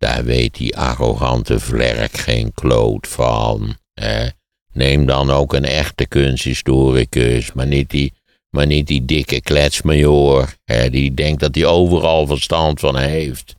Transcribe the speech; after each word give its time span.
Daar 0.00 0.24
weet 0.24 0.54
die 0.54 0.76
arrogante 0.76 1.60
vlerk 1.60 2.16
geen 2.16 2.52
kloot 2.54 3.08
van. 3.08 3.76
Hè? 3.94 4.28
Neem 4.72 5.06
dan 5.06 5.30
ook 5.30 5.52
een 5.52 5.64
echte 5.64 6.06
kunsthistoricus, 6.06 7.52
maar 7.52 7.66
niet 7.66 7.90
die, 7.90 8.12
maar 8.50 8.66
niet 8.66 8.86
die 8.86 9.04
dikke 9.04 9.40
kletsmajoor. 9.40 10.54
Hè? 10.64 10.90
Die 10.90 11.14
denkt 11.14 11.40
dat 11.40 11.54
hij 11.54 11.66
overal 11.66 12.26
verstand 12.26 12.80
van 12.80 12.96
heeft. 12.96 13.54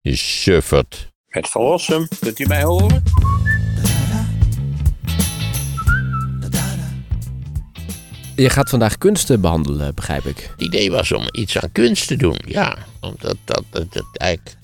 Je 0.00 0.16
suffert. 0.16 1.12
Het 1.26 1.48
verlossen, 1.48 2.08
kunt 2.20 2.38
u 2.38 2.46
mij 2.46 2.62
horen? 2.62 3.02
Je 8.36 8.50
gaat 8.50 8.70
vandaag 8.70 8.98
kunsten 8.98 9.40
behandelen, 9.40 9.94
begrijp 9.94 10.24
ik. 10.24 10.48
Het 10.50 10.60
idee 10.60 10.90
was 10.90 11.12
om 11.12 11.24
iets 11.32 11.58
aan 11.58 11.72
kunst 11.72 12.06
te 12.06 12.16
doen, 12.16 12.38
ja. 12.46 12.78
Omdat 13.00 13.36
dat, 13.44 13.64
dat, 13.70 13.92
dat 13.92 14.04
eigenlijk... 14.12 14.60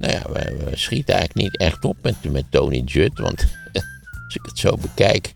Nou 0.00 0.12
ja, 0.12 0.22
we, 0.32 0.64
we 0.64 0.76
schieten 0.76 1.14
eigenlijk 1.14 1.48
niet 1.48 1.60
echt 1.60 1.84
op 1.84 1.96
met, 2.02 2.32
met 2.32 2.44
Tony 2.50 2.78
Judd. 2.84 3.18
Want 3.18 3.40
als 4.24 4.34
ik 4.34 4.42
het 4.42 4.58
zo 4.58 4.76
bekijk, 4.76 5.34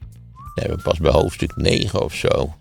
zijn 0.54 0.70
we 0.70 0.82
pas 0.82 0.98
bij 0.98 1.12
hoofdstuk 1.12 1.56
9 1.56 2.02
of 2.02 2.14
zo. 2.14 2.54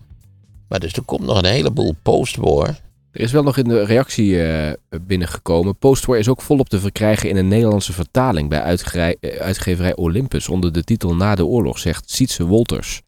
Maar 0.68 0.80
dus 0.80 0.94
er 0.94 1.02
komt 1.04 1.22
nog 1.26 1.38
een 1.38 1.46
heleboel 1.50 1.96
postwoor. 2.02 2.68
Er 3.12 3.22
is 3.22 3.32
wel 3.32 3.44
nog 3.44 3.58
in 3.58 3.68
de 3.68 3.84
reactie 3.86 4.44
eh, 4.44 4.74
binnengekomen. 5.02 5.78
Postwar 5.78 6.18
is 6.18 6.28
ook 6.28 6.42
volop 6.42 6.70
te 6.70 6.80
verkrijgen 6.80 7.30
in 7.30 7.36
een 7.36 7.48
Nederlandse 7.48 7.94
vertaling 7.94 8.50
bij 8.50 8.62
uitgerij- 8.62 9.18
eh, 9.20 9.40
uitgeverij 9.40 9.96
Olympus 9.96 10.50
onder 10.50 10.74
de 10.74 10.84
titel 10.84 11.16
Na 11.16 11.36
de 11.36 11.46
oorlog, 11.46 11.80
zegt 11.80 12.10
Sietse 12.10 12.46
Wolters. 12.46 13.02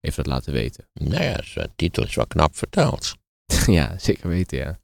Heeft 0.00 0.16
dat 0.16 0.26
laten 0.26 0.52
weten. 0.52 0.84
Nou 0.92 1.22
ja, 1.22 1.36
de 1.54 1.70
titel 1.76 2.04
is 2.04 2.14
wel 2.14 2.26
knap 2.26 2.56
vertaald. 2.56 3.14
ja, 3.66 3.94
zeker 3.98 4.28
weten, 4.28 4.58
ja. 4.58 4.78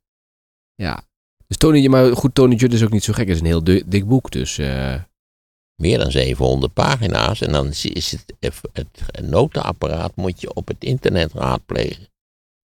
Ja. 0.74 1.02
Dus 1.46 1.56
Tony, 1.56 1.86
maar 1.86 2.16
goed, 2.16 2.34
Tony 2.34 2.55
Judd 2.55 2.74
is 2.74 2.82
ook 2.84 2.91
niet 2.91 3.05
zo 3.05 3.12
gek. 3.12 3.27
Het 3.27 3.34
is 3.34 3.41
een 3.41 3.46
heel 3.46 3.64
dik 3.64 4.06
boek, 4.06 4.30
dus... 4.30 4.59
eh, 4.59 5.02
Meer 5.82 5.98
dan 5.98 6.10
700 6.10 6.73
pagina's. 6.73 7.41
En 7.41 7.52
dan 7.52 7.68
is 7.68 8.10
het, 8.10 8.34
het, 8.73 9.23
notenapparaat 9.23 10.16
moet 10.16 10.40
je 10.40 10.54
op 10.54 10.68
het 10.68 10.84
internet 10.84 11.32
raadplegen. 11.32 12.09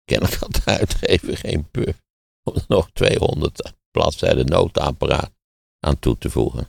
Kennelijk 0.04 0.38
had 0.40 0.54
de 0.54 0.62
uitgever 0.66 1.38
geen 1.38 1.70
puf 1.72 2.02
om 2.44 2.56
er 2.56 2.66
nog 2.68 2.90
200 2.92 3.74
bladzijden 3.92 4.46
notenapparaat 4.46 5.32
aan 5.80 6.00
toe 6.00 6.18
te 6.18 6.30
voegen. 6.30 6.68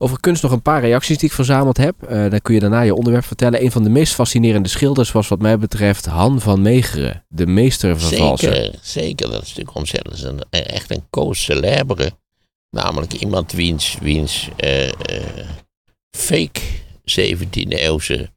Over 0.00 0.20
kunst 0.20 0.42
nog 0.42 0.52
een 0.52 0.62
paar 0.62 0.80
reacties 0.80 1.18
die 1.18 1.28
ik 1.28 1.34
verzameld 1.34 1.76
heb. 1.76 2.02
Eh, 2.02 2.30
dan 2.30 2.40
kun 2.40 2.54
je 2.54 2.60
daarna 2.60 2.80
je 2.80 2.94
onderwerp 2.94 3.24
vertellen. 3.24 3.62
Een 3.62 3.70
van 3.70 3.82
de 3.82 3.90
meest 3.90 4.14
fascinerende 4.14 4.68
schilders 4.68 5.12
was 5.12 5.28
wat 5.28 5.40
mij 5.40 5.58
betreft 5.58 6.06
Han 6.06 6.40
van 6.40 6.62
Meegeren. 6.62 7.24
De 7.28 7.46
meester 7.46 7.98
van 8.00 8.18
valsen. 8.18 8.54
Zeker, 8.54 8.78
zeker. 8.82 9.30
Dat 9.30 9.42
is 9.42 9.48
natuurlijk 9.48 9.76
ontzettend. 9.76 10.20
Dat 10.20 10.24
is 10.24 10.38
een, 10.50 10.64
echt 10.64 10.90
een 10.90 11.06
cause 11.10 11.42
célèbre. 11.42 12.12
Namelijk 12.70 13.12
iemand 13.12 13.52
wiens, 13.52 13.96
wiens 14.00 14.48
eh, 14.56 14.88
eh, 14.88 15.46
fake 16.16 16.60
17e 17.04 17.68
eeuwse, 17.68 18.30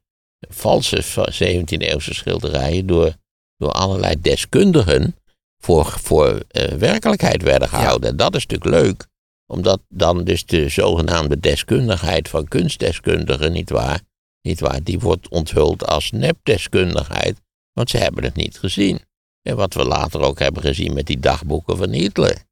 valse 0.48 1.02
17e 1.30 1.76
eeuwse 1.78 2.14
schilderijen 2.14 2.86
door, 2.86 3.14
door 3.56 3.70
allerlei 3.72 4.20
deskundigen 4.20 5.16
voor, 5.58 5.86
voor 5.86 6.42
eh, 6.48 6.72
werkelijkheid 6.72 7.42
werden 7.42 7.68
gehouden. 7.68 8.16
Dat 8.16 8.34
is 8.34 8.46
natuurlijk 8.46 8.84
leuk 8.84 9.06
omdat 9.46 9.80
dan 9.88 10.24
dus 10.24 10.46
de 10.46 10.68
zogenaamde 10.68 11.40
deskundigheid 11.40 12.28
van 12.28 12.48
kunstdeskundigen, 12.48 13.52
nietwaar, 13.52 14.00
nietwaar, 14.42 14.82
die 14.82 14.98
wordt 14.98 15.28
onthuld 15.28 15.86
als 15.86 16.10
nepdeskundigheid, 16.10 17.40
want 17.72 17.90
ze 17.90 17.96
hebben 17.96 18.24
het 18.24 18.36
niet 18.36 18.58
gezien. 18.58 19.00
En 19.42 19.56
wat 19.56 19.74
we 19.74 19.84
later 19.84 20.20
ook 20.20 20.38
hebben 20.38 20.62
gezien 20.62 20.94
met 20.94 21.06
die 21.06 21.20
dagboeken 21.20 21.76
van 21.76 21.90
Hitler. 21.90 22.42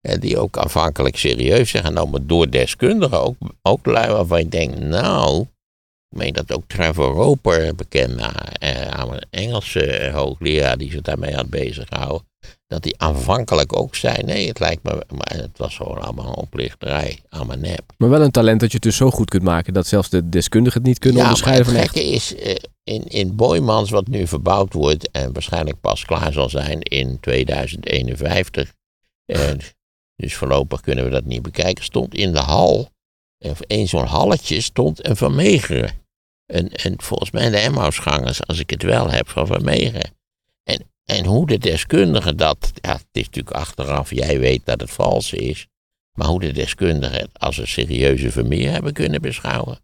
En 0.00 0.20
die 0.20 0.38
ook 0.38 0.56
afhankelijk 0.56 1.16
serieus 1.16 1.70
zijn 1.70 1.84
genomen 1.84 2.26
door 2.26 2.50
deskundigen. 2.50 3.20
Ook, 3.20 3.36
ook 3.62 3.86
lui 3.86 4.12
waarvan 4.12 4.38
je 4.38 4.48
denkt, 4.48 4.78
nou, 4.78 5.40
ik 6.08 6.18
meen 6.18 6.32
dat 6.32 6.52
ook 6.52 6.64
Trevor 6.66 7.12
Roper, 7.12 7.74
bekend 7.74 8.20
eh, 8.58 9.12
Engelse 9.30 10.10
hoogleraar 10.12 10.78
die 10.78 10.90
zich 10.90 11.00
daarmee 11.00 11.34
had 11.34 11.50
bezig 11.50 11.88
gehouden, 11.88 12.26
dat 12.66 12.84
hij 12.84 12.94
aanvankelijk 12.96 13.76
ook 13.78 13.94
zei, 13.94 14.22
nee, 14.22 14.48
het 14.48 14.58
lijkt 14.58 14.82
me, 14.82 14.90
maar 14.90 15.32
het 15.36 15.58
was 15.58 15.76
gewoon 15.76 16.00
allemaal 16.00 16.26
een 16.26 16.34
oplichterij, 16.34 17.20
allemaal 17.28 17.56
nep. 17.56 17.92
Maar 17.96 18.08
wel 18.08 18.20
een 18.20 18.30
talent 18.30 18.60
dat 18.60 18.68
je 18.68 18.74
het 18.74 18.84
dus 18.84 18.96
zo 18.96 19.10
goed 19.10 19.30
kunt 19.30 19.42
maken 19.42 19.72
dat 19.72 19.86
zelfs 19.86 20.08
de 20.08 20.28
deskundigen 20.28 20.78
het 20.78 20.88
niet 20.88 20.98
kunnen 20.98 21.18
ja, 21.18 21.24
onderscheiden 21.24 21.64
maar 21.64 21.74
van 21.74 21.82
het 21.82 21.94
echt. 21.94 22.04
gekke 22.04 22.14
is, 22.14 22.34
eh, 22.34 22.54
in, 22.84 23.04
in 23.06 23.36
Boymans, 23.36 23.90
wat 23.90 24.08
nu 24.08 24.26
verbouwd 24.26 24.72
wordt 24.72 25.10
en 25.10 25.32
waarschijnlijk 25.32 25.80
pas 25.80 26.04
klaar 26.04 26.32
zal 26.32 26.48
zijn 26.48 26.80
in 26.80 27.20
2051, 27.20 28.72
eh, 29.24 29.50
dus 30.16 30.34
voorlopig 30.34 30.80
kunnen 30.80 31.04
we 31.04 31.10
dat 31.10 31.24
niet 31.24 31.42
bekijken, 31.42 31.84
stond 31.84 32.14
in 32.14 32.32
de 32.32 32.38
hal, 32.38 32.88
of 33.38 33.60
één 33.60 33.88
zo'n 33.88 34.06
halletje, 34.06 34.60
stond 34.60 35.06
een 35.06 35.16
Van 35.16 35.34
Meegeren. 35.34 35.90
En, 36.46 36.72
en 36.72 37.02
volgens 37.02 37.30
mij 37.30 37.50
de 37.50 37.56
Emmausgangers, 37.56 38.46
als 38.46 38.58
ik 38.58 38.70
het 38.70 38.82
wel 38.82 39.10
heb, 39.10 39.28
van 39.28 39.46
Van 39.46 39.64
Meegeren. 39.64 40.15
En, 41.06 41.24
hoe 41.24 41.46
de 41.46 41.58
deskundigen 41.58 42.36
dat, 42.36 42.72
ja, 42.74 42.92
het 42.92 43.06
is 43.12 43.24
natuurlijk 43.24 43.56
achteraf, 43.56 44.10
jij 44.10 44.38
weet 44.38 44.64
dat 44.64 44.80
het 44.80 44.90
vals 44.90 45.32
is, 45.32 45.66
maar 46.18 46.28
hoe 46.28 46.40
de 46.40 46.52
deskundigen 46.52 47.20
het 47.20 47.38
als 47.38 47.58
een 47.58 47.68
serieuze 47.68 48.30
Vermeer 48.30 48.70
hebben 48.70 48.92
kunnen 48.92 49.20
beschouwen. 49.22 49.78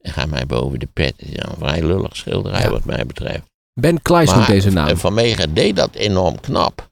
En 0.00 0.12
ga 0.12 0.26
mij 0.26 0.46
boven 0.46 0.78
de 0.78 0.88
pet. 0.92 1.14
Het 1.16 1.28
is 1.28 1.36
een 1.36 1.56
vrij 1.58 1.82
lullig 1.82 2.16
schilderij 2.16 2.62
Ja. 2.62 2.70
wat 2.70 2.84
mij 2.84 3.06
betreft. 3.06 3.44
Ben 3.80 4.02
Kleijs 4.02 4.34
noemt 4.34 4.46
deze 4.46 4.70
naam. 4.70 4.96
Van 4.96 5.14
Meegen 5.14 5.54
deed 5.54 5.76
dat 5.76 5.94
enorm 5.94 6.40
knap. 6.40 6.90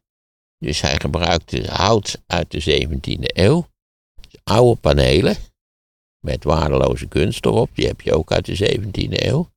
Dus 0.58 0.80
hij 0.80 1.00
gebruikte 1.00 1.66
hout 1.70 2.22
uit 2.26 2.50
de 2.50 2.60
17e 2.60 3.24
eeuw. 3.34 3.68
Oude 4.44 4.80
panelen. 4.80 5.36
Met 6.24 6.44
waardeloze 6.44 7.06
kunst 7.06 7.44
erop. 7.44 7.70
Die 7.74 7.86
heb 7.86 8.00
je 8.00 8.14
ook 8.14 8.32
uit 8.32 8.44
de 8.44 8.78
17e 8.78 9.26
eeuw. 9.26 9.48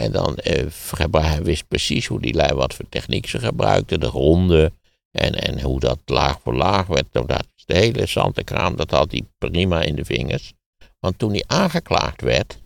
En 0.00 0.12
dan 0.12 0.36
eh, 0.36 0.66
hij 1.10 1.42
wist 1.42 1.68
precies 1.68 2.06
hoe 2.06 2.20
die 2.20 2.34
lui 2.34 2.54
wat 2.54 2.74
voor 2.74 2.88
techniek 2.88 3.26
ze 3.26 3.38
gebruikten. 3.38 4.00
De 4.00 4.06
ronde. 4.06 4.72
En, 5.10 5.34
en 5.34 5.60
hoe 5.60 5.80
dat 5.80 5.98
laag 6.04 6.40
voor 6.40 6.54
laag 6.54 6.86
werd. 6.86 7.06
Nou, 7.12 7.26
Dat, 7.26 7.46
de 7.64 7.76
hele 7.76 8.06
zantenkraam, 8.06 8.76
dat 8.76 8.90
had 8.90 9.10
hij 9.10 9.22
prima 9.38 9.82
in 9.82 9.96
de 9.96 10.04
vingers. 10.04 10.52
Want 10.98 11.18
toen 11.18 11.30
hij 11.30 11.44
aangeklaagd 11.46 12.20
werd, 12.20 12.58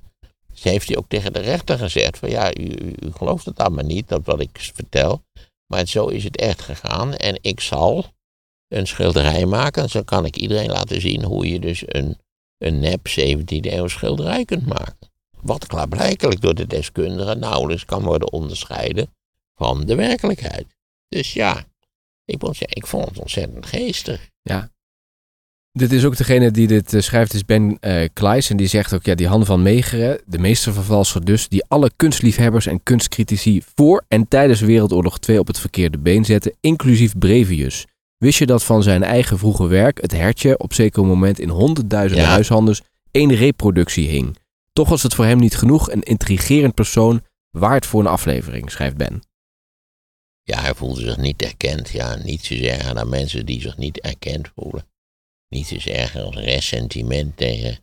heeft 0.60 0.88
hij 0.88 0.96
ook 0.96 1.08
tegen 1.08 1.32
de 1.32 1.40
rechter 1.40 1.78
gezegd: 1.78 2.19
van 2.19 2.30
ja, 2.30 2.56
u, 2.56 2.62
u, 2.62 2.94
u 2.98 3.12
gelooft 3.12 3.44
het 3.44 3.58
allemaal 3.58 3.84
niet, 3.84 4.08
dat 4.08 4.24
wat 4.24 4.40
ik 4.40 4.70
vertel. 4.74 5.22
Maar 5.66 5.86
zo 5.86 6.06
is 6.06 6.24
het 6.24 6.36
echt 6.36 6.60
gegaan. 6.60 7.14
En 7.14 7.38
ik 7.40 7.60
zal 7.60 8.04
een 8.69 8.86
schilderij 8.86 9.46
maken. 9.46 9.82
En 9.82 9.88
zo 9.88 10.02
kan 10.02 10.24
ik 10.24 10.36
iedereen 10.36 10.70
laten 10.70 11.00
zien 11.00 11.24
hoe 11.24 11.48
je 11.48 11.60
dus 11.60 11.82
een, 11.86 12.19
een 12.58 12.80
nep 12.80 13.08
17e 13.08 13.44
eeuw 13.46 13.88
schilderij 13.88 14.44
kunt 14.44 14.66
maken. 14.66 15.00
Wat 15.42 15.66
klaarblijkelijk 15.66 16.40
door 16.40 16.54
de 16.54 16.66
deskundigen 16.66 17.38
nauwelijks 17.38 17.84
kan 17.84 18.02
worden 18.02 18.32
onderscheiden 18.32 19.08
van 19.54 19.86
de 19.86 19.94
werkelijkheid. 19.94 20.66
Dus 21.08 21.32
ja, 21.32 21.64
ik 22.24 22.42
moet 22.42 22.56
zeggen, 22.56 22.76
ik 22.76 22.86
vond 22.86 23.08
het 23.08 23.18
ontzettend 23.18 23.66
geestig. 23.66 24.28
Dit 25.72 25.92
is 25.92 26.04
ook 26.04 26.16
degene 26.16 26.50
die 26.50 26.66
dit 26.66 26.94
eh, 26.94 27.00
schrijft, 27.00 27.34
is 27.34 27.44
Ben 27.44 27.76
eh 27.80 28.08
Kleijs. 28.12 28.50
En 28.50 28.56
die 28.56 28.66
zegt 28.66 28.94
ook, 28.94 29.04
ja, 29.04 29.14
die 29.14 29.28
Han 29.28 29.44
van 29.44 29.62
Meegeren, 29.62 30.20
de 30.26 30.38
meestervervalser 30.38 31.24
dus, 31.24 31.48
die 31.48 31.64
alle 31.68 31.90
kunstliefhebbers 31.96 32.66
en 32.66 32.82
kunstcritici 32.82 33.62
voor 33.74 34.04
en 34.08 34.28
tijdens 34.28 34.60
Wereldoorlog 34.60 35.18
2 35.18 35.38
op 35.38 35.46
het 35.46 35.58
verkeerde 35.58 35.98
been 35.98 36.24
zette, 36.24 36.54
inclusief 36.60 37.18
Brevius. 37.18 37.86
Wist 38.16 38.38
je 38.38 38.46
dat 38.46 38.64
van 38.64 38.82
zijn 38.82 39.02
eigen 39.02 39.38
vroege 39.38 39.66
werk, 39.66 40.00
het 40.00 40.12
hertje, 40.12 40.58
op 40.58 40.72
zeker 40.72 41.04
moment 41.04 41.38
in 41.38 41.48
honderdduizenden 41.48 42.26
Ja. 42.26 42.30
huishandels 42.30 42.82
één 43.10 43.34
reproductie 43.34 44.08
hing? 44.08 44.36
Toch 44.80 44.88
was 44.88 45.02
het 45.02 45.14
voor 45.14 45.24
hem 45.24 45.38
niet 45.38 45.56
genoeg 45.56 45.91
een 45.91 46.02
intrigerend 46.02 46.74
persoon 46.74 47.26
waard 47.50 47.86
voor 47.86 48.00
een 48.00 48.06
aflevering, 48.06 48.70
schrijft 48.70 48.96
Ben. 48.96 49.22
Ja, 50.42 50.60
hij 50.60 50.74
voelde 50.74 51.00
zich 51.00 51.16
niet 51.16 51.42
erkend. 51.42 51.88
Ja, 51.88 52.14
niets 52.14 52.50
is 52.50 52.60
erger 52.60 52.94
dan 52.94 53.08
mensen 53.08 53.46
die 53.46 53.60
zich 53.60 53.76
niet 53.76 54.00
erkend 54.00 54.48
voelen. 54.54 54.88
Niets 55.48 55.72
is 55.72 55.86
erger 55.86 56.22
als 56.22 56.36
ressentiment 56.36 57.36
tegen, 57.36 57.78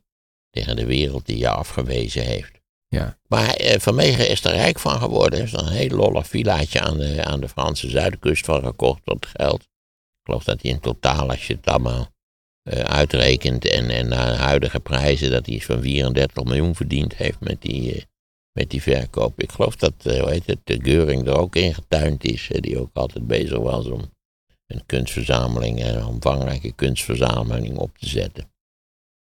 tegen 0.50 0.76
de 0.76 0.86
wereld 0.86 1.26
die 1.26 1.38
je 1.38 1.50
afgewezen 1.50 2.24
heeft. 2.24 2.62
Ja. 2.88 3.18
Maar 3.28 3.50
eh, 3.50 3.80
Van 3.80 3.96
Meegen 3.96 4.30
is 4.30 4.44
er 4.44 4.52
rijk 4.52 4.80
van 4.80 5.00
geworden. 5.00 5.40
Heeft 5.40 5.54
er 5.54 5.60
een 5.60 5.72
heel 5.72 5.96
lollig 5.96 6.28
villaatje 6.28 6.82
aan 6.82 6.98
de, 6.98 7.24
aan 7.24 7.40
de 7.40 7.50
Franse 7.50 7.90
zuidkust 7.90 8.46
van 8.46 8.64
gekocht 8.64 9.02
tot 9.04 9.26
geld. 9.26 9.62
Ik 9.62 10.24
geloof 10.24 10.44
dat 10.44 10.62
hij 10.62 10.72
in 10.72 10.80
totaal, 10.80 11.30
als 11.30 11.48
je 11.48 11.54
het 11.54 11.68
allemaal 11.68 12.16
uitrekent 12.70 13.66
en, 13.66 13.90
en 13.90 14.08
naar 14.08 14.36
huidige 14.36 14.80
prijzen, 14.80 15.32
dat 15.32 15.46
hij 15.46 15.56
iets 15.56 15.66
van 15.66 15.82
34 15.82 16.44
miljoen 16.44 16.76
verdiend 16.76 17.16
heeft 17.16 17.40
met 17.40 17.62
die, 17.62 17.96
eh, 17.96 18.02
met 18.52 18.70
die 18.70 18.82
verkoop. 18.82 19.42
Ik 19.42 19.52
geloof 19.52 19.76
dat, 19.76 19.94
eh, 20.04 20.20
hoe 20.20 20.30
heet 20.30 20.46
het, 20.46 20.60
de 20.64 20.80
Geuring 20.82 21.28
er 21.28 21.38
ook 21.38 21.56
in 21.56 21.74
getuind 21.74 22.24
is, 22.24 22.50
eh, 22.52 22.62
die 22.62 22.80
ook 22.80 22.90
altijd 22.94 23.28
bezig 23.28 23.58
was 23.58 23.86
om 23.86 24.02
een 24.68 24.86
kunstverzameling, 24.86 25.84
een 25.84 26.06
omvangrijke 26.06 26.72
kunstverzameling 26.72 27.78
op 27.78 27.98
te 27.98 28.08
zetten. 28.10 28.52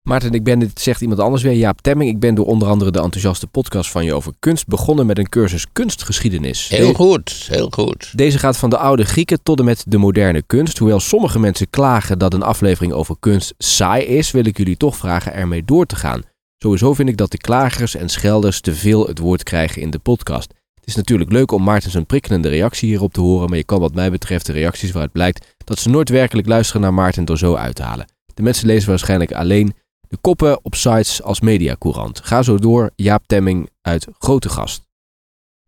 Maarten, 0.06 0.31
ik 0.31 0.44
ben, 0.44 0.60
dit 0.60 0.81
zegt 0.81 1.02
iemand 1.02 1.19
anders 1.19 1.44
weer, 1.44 1.54
Jaap 1.54 1.81
Temming. 1.81 2.10
Ik 2.10 2.19
ben 2.19 2.36
door 2.36 2.46
onder 2.46 2.68
andere 2.68 2.92
de 2.92 3.02
enthousiaste 3.02 3.48
podcast 3.48 3.92
van 3.92 4.06
je 4.06 4.13
over 4.13 4.34
kunst 4.40 4.68
begonnen 4.68 5.06
met 5.06 5.18
een 5.18 5.30
cursus 5.30 5.66
kunstgeschiedenis. 5.74 6.68
Heel 6.69 6.94
goed, 6.94 7.48
heel 7.50 7.69
goed. 7.69 8.12
Deze 8.16 8.40
gaat 8.40 8.57
van 8.57 8.69
de 8.69 8.78
oude 8.78 9.06
Grieken 9.06 9.44
tot 9.44 9.60
en 9.60 9.66
met 9.66 9.84
de 9.88 9.98
moderne 9.98 10.42
kunst. 10.42 10.78
Hoewel 10.78 11.00
sommige 11.00 11.40
mensen 11.40 11.69
klagen 11.69 12.19
dat 12.19 12.34
een 12.34 12.44
aflevering 12.44 12.94
over 12.94 13.16
kunst 13.19 13.54
saai 13.57 14.04
is, 14.04 14.31
wil 14.31 14.46
ik 14.46 14.57
jullie 14.57 14.78
toch 14.78 14.98
vragen 14.98 15.34
ermee 15.34 15.63
door 15.63 15.86
te 15.86 15.96
gaan. 15.96 16.22
Sowieso 16.57 16.94
vind 16.94 17.10
ik 17.10 17.18
dat 17.18 17.31
de 17.31 17.38
klagers 17.38 17.96
en 17.96 18.10
schelders 18.10 18.62
te 18.62 18.75
veel 18.75 19.07
het 19.07 19.19
woord 19.19 19.44
krijgen 19.44 19.81
in 19.81 19.90
de 19.90 20.00
podcast. 20.00 20.54
Het 20.75 20.88
is 20.88 20.96
natuurlijk 20.96 21.31
leuk 21.31 21.52
om 21.52 21.63
Maarten 21.63 21.92
zijn 21.92 22.06
prikkelende 22.06 22.50
reactie 22.50 22.90
hierop 22.90 23.13
te 23.13 23.22
horen, 23.22 23.50
maar 23.50 23.57
je 23.57 23.63
kan 23.63 23.80
wat 23.80 23.96
mij 23.96 24.12
betreft 24.12 24.46
de 24.46 24.54
reacties 24.54 24.92
waaruit 24.92 25.12
blijkt 25.12 25.56
dat 25.63 25.80
ze 25.80 25.90
nooit 25.90 26.10
werkelijk 26.10 26.48
luisteren 26.48 26.81
naar 26.81 26.94
Maarten 26.94 27.25
door 27.25 27.38
zo 27.38 27.56
uit 27.56 27.75
te 27.75 27.84
halen. 27.84 28.06
De 28.34 28.42
mensen 28.42 28.68
lezen 28.68 28.90
waarschijnlijk 28.90 29.31
alleen 29.31 29.74
koppen 30.22 30.64
op 30.64 30.76
sites 30.76 31.22
als 31.22 31.40
Mediacourant. 31.40 32.20
Ga 32.26 32.44
zo 32.44 32.58
door, 32.58 32.92
Jaap 32.96 33.24
Temming 33.28 33.70
uit 33.82 34.08
Grote 34.20 34.50
Gast. 34.50 34.88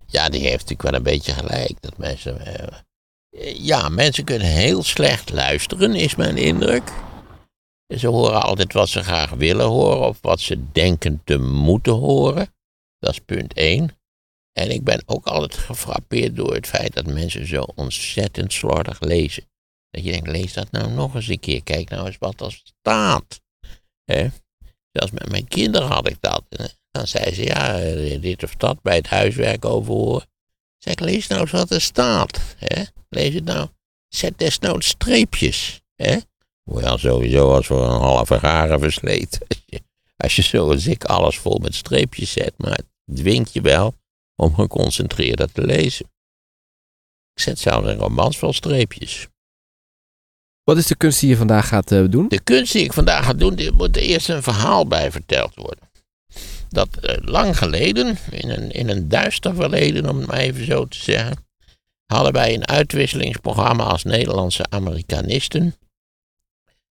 Ja, 0.06 0.30
die 0.30 0.42
heeft 0.42 0.54
natuurlijk 0.70 0.82
wel 0.82 0.94
een 0.94 1.04
beetje 1.04 1.34
gelijk. 1.34 1.82
Dat 1.82 1.98
mensen. 1.98 2.46
eh, 2.46 2.78
ja, 3.66 3.90
mensen 3.90 4.24
kunnen 4.24 4.48
heel 4.48 4.84
slecht 4.84 5.32
luisteren, 5.34 5.96
is 5.96 6.16
mijn 6.16 6.38
indruk. 6.38 6.92
Ze 7.98 8.08
horen 8.08 8.42
altijd 8.42 8.74
wat 8.74 8.90
ze 8.90 9.04
graag 9.04 9.30
willen 9.30 9.66
horen 9.66 10.08
of 10.08 10.18
wat 10.22 10.40
ze 10.40 10.72
denken 10.72 11.22
te 11.24 11.38
moeten 11.38 11.94
horen. 11.94 12.54
Dat 13.00 13.12
is 13.12 13.20
punt 13.20 13.54
één. 13.54 13.98
En 14.54 14.72
ik 14.72 14.84
ben 14.84 15.04
ook 15.06 15.26
altijd 15.26 15.54
gefrappeerd 15.62 16.36
door 16.36 16.54
het 16.54 16.68
feit 16.68 16.94
dat 16.94 17.06
mensen 17.06 17.48
zo 17.48 17.62
ontzettend 17.62 18.54
slordig 18.54 19.00
lezen. 19.00 19.50
Dat 19.90 20.04
je 20.04 20.12
denkt, 20.12 20.28
lees 20.28 20.54
dat 20.54 20.72
nou 20.72 20.92
nog 20.92 21.16
eens 21.16 21.28
een 21.28 21.40
keer. 21.40 21.64
Kijk 21.64 21.90
nou 21.90 22.06
eens 22.06 22.18
wat 22.20 22.42
er 22.42 22.62
staat. 22.64 23.42
Hè? 24.12 24.28
Zelfs 24.92 25.12
met 25.12 25.30
mijn 25.30 25.48
kinderen 25.48 25.88
had 25.88 26.10
ik 26.10 26.18
dat. 26.20 26.44
En 26.50 26.70
dan 26.92 27.08
zei 27.08 27.34
ze, 27.34 27.44
ja, 27.44 27.80
eh, 27.80 28.22
dit 28.22 28.44
of 28.44 28.56
dat 28.56 28.82
bij 28.82 28.96
het 28.96 29.08
huiswerk 29.08 29.66
overhoren. 29.66 30.28
Zeg 30.78 31.00
lees 31.00 31.28
nou 31.28 31.42
eens 31.42 31.52
wat 31.52 31.72
er 31.72 31.82
staat. 31.82 32.40
Hè? 32.58 32.84
Lees 33.10 33.34
het 33.34 33.44
nou. 33.44 33.70
Zet 34.08 34.38
desnoods 34.38 34.88
streepjes. 34.88 35.82
Hè? 35.96 36.18
Word 36.64 37.00
sowieso 37.00 37.54
als 37.54 37.68
voor 37.68 37.84
een 37.84 38.00
halve 38.00 38.40
garen 38.40 38.80
versleten. 38.80 39.48
Als 40.18 40.36
je, 40.36 40.42
zoals 40.42 40.88
ik 40.88 41.04
alles 41.04 41.38
vol 41.38 41.58
met 41.58 41.76
streepjes 41.76 42.32
zet. 42.32 42.54
Maar 42.58 42.72
het 42.72 43.16
dwingt 43.16 43.54
je 43.54 43.62
wel 43.62 43.96
om 44.36 44.56
geconcentreerder 44.56 45.52
te 45.52 45.66
lezen. 45.66 46.06
Ik 47.34 47.42
zet 47.42 47.60
zelfs 47.60 47.88
een 47.88 47.98
romans 47.98 48.38
vol 48.38 48.54
streepjes. 48.54 49.28
Wat 50.68 50.78
is 50.78 50.88
de 50.88 50.96
kunst 50.96 51.20
die 51.20 51.30
je 51.30 51.38
vandaag 51.38 51.68
gaat 51.68 51.92
eh, 51.92 52.04
doen? 52.10 52.28
De 52.28 52.40
kunst 52.40 52.74
die 52.74 52.84
ik 52.84 52.94
vandaag 52.94 53.26
ga 53.26 53.34
doen, 53.34 53.58
er 53.58 53.74
moet 53.74 53.96
eerst 53.96 54.30
een 54.30 54.44
verhaal 54.44 54.88
bij 54.88 55.12
verteld 55.12 55.56
worden. 55.56 55.90
Dat 56.70 56.98
eh, 56.98 57.18
lang 57.22 57.58
geleden, 57.58 58.18
in 58.32 58.50
een, 58.50 58.72
in 58.72 58.90
een 58.90 59.08
duister 59.08 59.56
verleden 59.56 60.10
om 60.10 60.18
het 60.18 60.28
maar 60.28 60.38
even 60.38 60.66
zo 60.66 60.86
te 60.86 60.98
zeggen, 60.98 61.46
hadden 62.06 62.34
wij 62.34 62.54
een 62.54 62.68
uitwisselingsprogramma 62.68 63.84
als 63.84 64.04
Nederlandse 64.04 64.66
Amerikanisten 64.70 65.76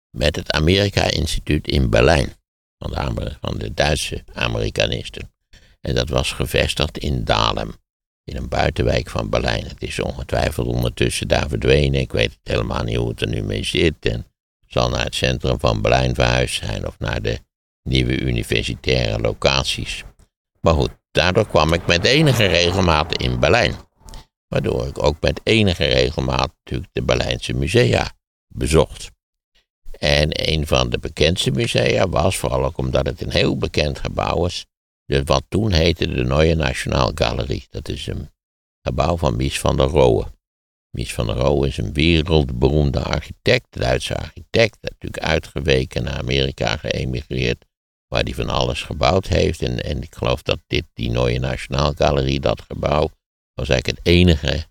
met 0.09 0.35
het 0.35 0.51
Amerika-instituut 0.51 1.67
in 1.67 1.89
Berlijn. 1.89 2.33
Van 2.77 2.91
de, 3.15 3.31
van 3.41 3.57
de 3.57 3.73
Duitse 3.73 4.23
Amerikanisten. 4.33 5.31
En 5.81 5.95
dat 5.95 6.09
was 6.09 6.31
gevestigd 6.31 6.97
in 6.97 7.23
Dahlem, 7.23 7.75
in 8.23 8.35
een 8.35 8.49
buitenwijk 8.49 9.09
van 9.09 9.29
Berlijn. 9.29 9.67
Het 9.67 9.81
is 9.81 9.99
ongetwijfeld 9.99 10.67
ondertussen 10.67 11.27
daar 11.27 11.49
verdwenen. 11.49 11.99
Ik 11.99 12.11
weet 12.11 12.39
helemaal 12.43 12.83
niet 12.83 12.95
hoe 12.95 13.09
het 13.09 13.21
er 13.21 13.27
nu 13.27 13.43
mee 13.43 13.63
zit. 13.63 14.05
En 14.05 14.25
zal 14.67 14.89
naar 14.89 15.03
het 15.03 15.15
centrum 15.15 15.59
van 15.59 15.81
Berlijn 15.81 16.15
verhuisd 16.15 16.63
zijn 16.63 16.87
of 16.87 16.99
naar 16.99 17.21
de 17.21 17.39
nieuwe 17.83 18.19
universitaire 18.19 19.19
locaties. 19.19 20.03
Maar 20.61 20.73
goed, 20.73 20.91
daardoor 21.11 21.47
kwam 21.47 21.73
ik 21.73 21.85
met 21.85 22.05
enige 22.05 22.45
regelmaat 22.45 23.17
in 23.17 23.39
Berlijn. 23.39 23.75
Waardoor 24.47 24.87
ik 24.87 25.03
ook 25.03 25.17
met 25.21 25.39
enige 25.43 25.85
regelmaat 25.85 26.53
natuurlijk 26.63 26.93
de 26.93 27.03
Berlijnse 27.03 27.53
musea 27.53 28.11
bezocht. 28.47 29.11
En 29.99 30.29
een 30.49 30.67
van 30.67 30.89
de 30.89 30.99
bekendste 30.99 31.51
musea 31.51 32.09
was, 32.09 32.37
vooral 32.37 32.65
ook 32.65 32.77
omdat 32.77 33.05
het 33.05 33.21
een 33.21 33.31
heel 33.31 33.57
bekend 33.57 33.99
gebouw 33.99 34.45
is, 34.45 34.65
de, 35.05 35.23
wat 35.23 35.43
toen 35.47 35.71
heette 35.71 36.07
de 36.07 36.23
Neue 36.23 36.55
Nationalgalerie. 36.55 37.65
Dat 37.69 37.89
is 37.89 38.07
een 38.07 38.29
gebouw 38.81 39.17
van 39.17 39.35
Mies 39.35 39.59
van 39.59 39.77
der 39.77 39.87
Rohe. 39.87 40.25
Mies 40.89 41.13
van 41.13 41.25
der 41.25 41.35
Rohe 41.35 41.67
is 41.67 41.77
een 41.77 41.93
wereldberoemde 41.93 43.03
architect, 43.03 43.65
Duitse 43.69 44.17
architect, 44.17 44.77
natuurlijk 44.81 45.23
uitgeweken 45.23 46.03
naar 46.03 46.17
Amerika 46.17 46.77
geëmigreerd, 46.77 47.65
waar 48.07 48.23
hij 48.23 48.33
van 48.33 48.49
alles 48.49 48.81
gebouwd 48.81 49.27
heeft. 49.27 49.61
En, 49.61 49.83
en 49.83 50.01
ik 50.01 50.15
geloof 50.15 50.41
dat 50.41 50.59
dit, 50.67 50.85
die 50.93 51.09
Neue 51.09 51.39
Nationalgalerie, 51.39 52.39
dat 52.39 52.61
gebouw, 52.61 53.09
was 53.53 53.69
eigenlijk 53.69 53.99
het 53.99 54.07
enige 54.07 54.65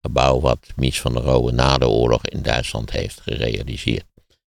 gebouw 0.00 0.40
wat 0.40 0.66
Mies 0.76 1.00
van 1.00 1.12
der 1.12 1.22
Rohe 1.22 1.52
na 1.52 1.78
de 1.78 1.88
oorlog 1.88 2.26
in 2.26 2.42
Duitsland 2.42 2.90
heeft 2.90 3.20
gerealiseerd. 3.20 4.04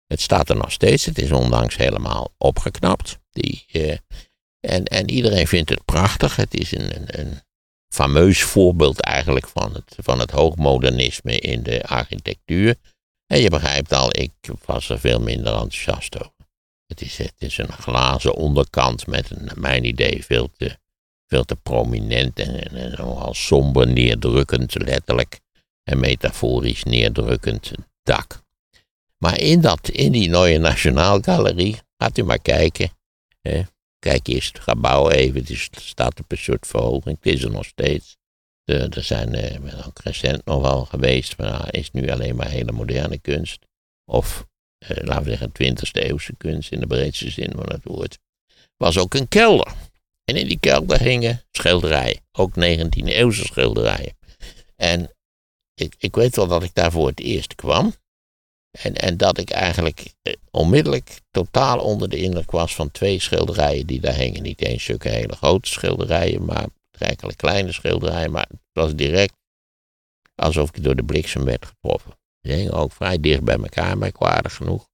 Het 0.06 0.20
staat 0.20 0.48
er 0.48 0.56
nog 0.56 0.72
steeds, 0.72 1.04
het 1.04 1.18
is 1.18 1.32
onlangs 1.32 1.76
helemaal 1.76 2.32
opgeknapt. 2.38 3.18
Die, 3.30 3.64
eh, 3.72 3.96
en, 4.66 4.84
en 4.84 5.10
iedereen 5.10 5.46
vindt 5.46 5.70
het 5.70 5.84
prachtig. 5.84 6.36
Het 6.36 6.54
is 6.54 6.72
een, 6.72 6.96
een, 6.96 7.20
een 7.20 7.40
fameus 7.88 8.42
voorbeeld 8.42 9.00
eigenlijk 9.00 9.48
van 9.48 9.74
het, 9.74 9.96
van 9.96 10.18
het 10.18 10.30
hoogmodernisme 10.30 11.38
in 11.38 11.62
de 11.62 11.82
architectuur. 11.82 12.76
En 13.26 13.40
je 13.40 13.50
begrijpt 13.50 13.92
al, 13.92 14.08
ik 14.10 14.32
was 14.64 14.88
er 14.88 15.00
veel 15.00 15.20
minder 15.20 15.52
enthousiast 15.52 16.18
over. 16.18 16.32
Het 16.86 17.00
is, 17.00 17.18
het 17.18 17.34
is 17.38 17.58
een 17.58 17.72
glazen 17.72 18.34
onderkant 18.34 19.06
met 19.06 19.30
een, 19.30 19.44
naar 19.44 19.58
mijn 19.58 19.84
idee, 19.84 20.24
veel 20.24 20.50
te, 20.56 20.78
te 21.26 21.56
prominent 21.62 22.38
en, 22.38 22.72
en, 22.72 22.94
nogal 22.96 23.34
somber 23.34 23.86
neerdrukkend, 23.86 24.74
letterlijk 24.74 25.40
en 25.82 26.00
metaforisch 26.00 26.84
neerdrukkend 26.84 27.72
dak. 28.02 28.44
Maar 29.18 29.40
in, 29.40 29.60
dat, 29.60 29.88
in 29.88 30.12
die 30.12 30.28
Neue 30.28 30.58
Nationalgalerie, 30.58 31.76
gaat 31.96 32.18
u 32.18 32.24
maar 32.24 32.38
kijken. 32.38 32.90
Kijk 34.06 34.26
eerst 34.26 34.56
het 34.56 34.62
gebouw 34.62 35.10
even, 35.10 35.44
het 35.46 35.68
staat 35.80 36.20
op 36.20 36.32
een 36.32 36.38
soort 36.38 36.66
verhoging, 36.66 37.16
het 37.20 37.34
is 37.34 37.42
er 37.42 37.50
nog 37.50 37.64
steeds. 37.64 38.16
Er 38.64 39.02
zijn 39.04 39.34
eh, 39.34 39.86
ook 39.86 39.98
recent 39.98 40.44
nog 40.44 40.62
wel 40.62 40.84
geweest, 40.84 41.38
maar 41.38 41.74
is 41.74 41.90
nu 41.90 42.10
alleen 42.10 42.36
maar 42.36 42.48
hele 42.48 42.72
moderne 42.72 43.18
kunst. 43.18 43.66
Of, 44.04 44.46
eh, 44.78 44.96
laten 44.96 45.22
we 45.22 45.28
zeggen, 45.28 45.52
20e 45.52 46.02
eeuwse 46.02 46.36
kunst 46.36 46.72
in 46.72 46.80
de 46.80 46.86
breedste 46.86 47.30
zin 47.30 47.52
van 47.54 47.68
het 47.68 47.84
woord. 47.84 48.18
Was 48.76 48.98
ook 48.98 49.14
een 49.14 49.28
kelder. 49.28 49.72
En 50.24 50.36
in 50.36 50.46
die 50.46 50.58
kelder 50.60 51.00
hingen 51.00 51.42
schilderijen, 51.50 52.20
ook 52.32 52.56
19e 52.56 53.12
eeuwse 53.12 53.44
schilderijen. 53.44 54.16
En 54.76 55.10
ik, 55.74 55.94
ik 55.98 56.14
weet 56.14 56.36
wel 56.36 56.46
dat 56.46 56.62
ik 56.62 56.74
daar 56.74 56.92
voor 56.92 57.06
het 57.06 57.20
eerst 57.20 57.54
kwam. 57.54 57.94
En, 58.82 58.94
en 58.94 59.16
dat 59.16 59.38
ik 59.38 59.50
eigenlijk 59.50 60.14
eh, 60.22 60.32
onmiddellijk 60.50 61.20
totaal 61.30 61.78
onder 61.78 62.08
de 62.08 62.16
indruk 62.16 62.50
was 62.50 62.74
van 62.74 62.90
twee 62.90 63.20
schilderijen 63.20 63.86
die 63.86 64.00
daar 64.00 64.14
hingen. 64.14 64.42
Niet 64.42 64.62
eens 64.62 64.84
zulke 64.84 65.08
hele 65.08 65.36
grote 65.36 65.68
schilderijen, 65.68 66.44
maar 66.44 66.66
eigenlijk 66.98 67.38
kleine 67.38 67.72
schilderijen. 67.72 68.30
Maar 68.30 68.46
het 68.48 68.58
was 68.72 68.94
direct 68.94 69.34
alsof 70.34 70.68
ik 70.68 70.82
door 70.82 70.96
de 70.96 71.04
bliksem 71.04 71.44
werd 71.44 71.66
getroffen. 71.66 72.12
Ze 72.40 72.52
hingen 72.52 72.72
ook 72.72 72.92
vrij 72.92 73.20
dicht 73.20 73.42
bij 73.42 73.56
elkaar, 73.56 73.98
merkwaardig 73.98 74.54
genoeg. 74.54 74.88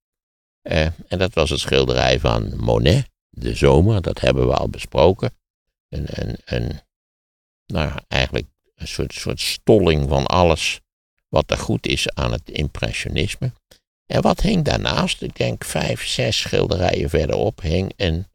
Eh, 0.62 0.86
en 1.08 1.18
dat 1.18 1.34
was 1.34 1.50
het 1.50 1.60
schilderij 1.60 2.20
van 2.20 2.56
Monet, 2.56 3.08
De 3.28 3.54
Zomer, 3.54 4.02
dat 4.02 4.20
hebben 4.20 4.46
we 4.46 4.54
al 4.54 4.68
besproken. 4.68 5.32
Een, 5.88 6.80
nou, 7.66 7.92
eigenlijk 8.08 8.46
een 8.74 8.88
soort, 8.88 9.12
soort 9.12 9.40
stolling 9.40 10.08
van 10.08 10.26
alles 10.26 10.80
wat 11.32 11.50
er 11.50 11.58
goed 11.58 11.86
is 11.86 12.14
aan 12.14 12.32
het 12.32 12.50
impressionisme. 12.50 13.52
En 14.06 14.22
wat 14.22 14.40
hing 14.40 14.64
daarnaast, 14.64 15.22
ik 15.22 15.36
denk 15.36 15.64
vijf, 15.64 16.06
zes 16.06 16.40
schilderijen 16.40 17.10
verderop, 17.10 17.60
hing 17.60 17.92
een 17.96 18.26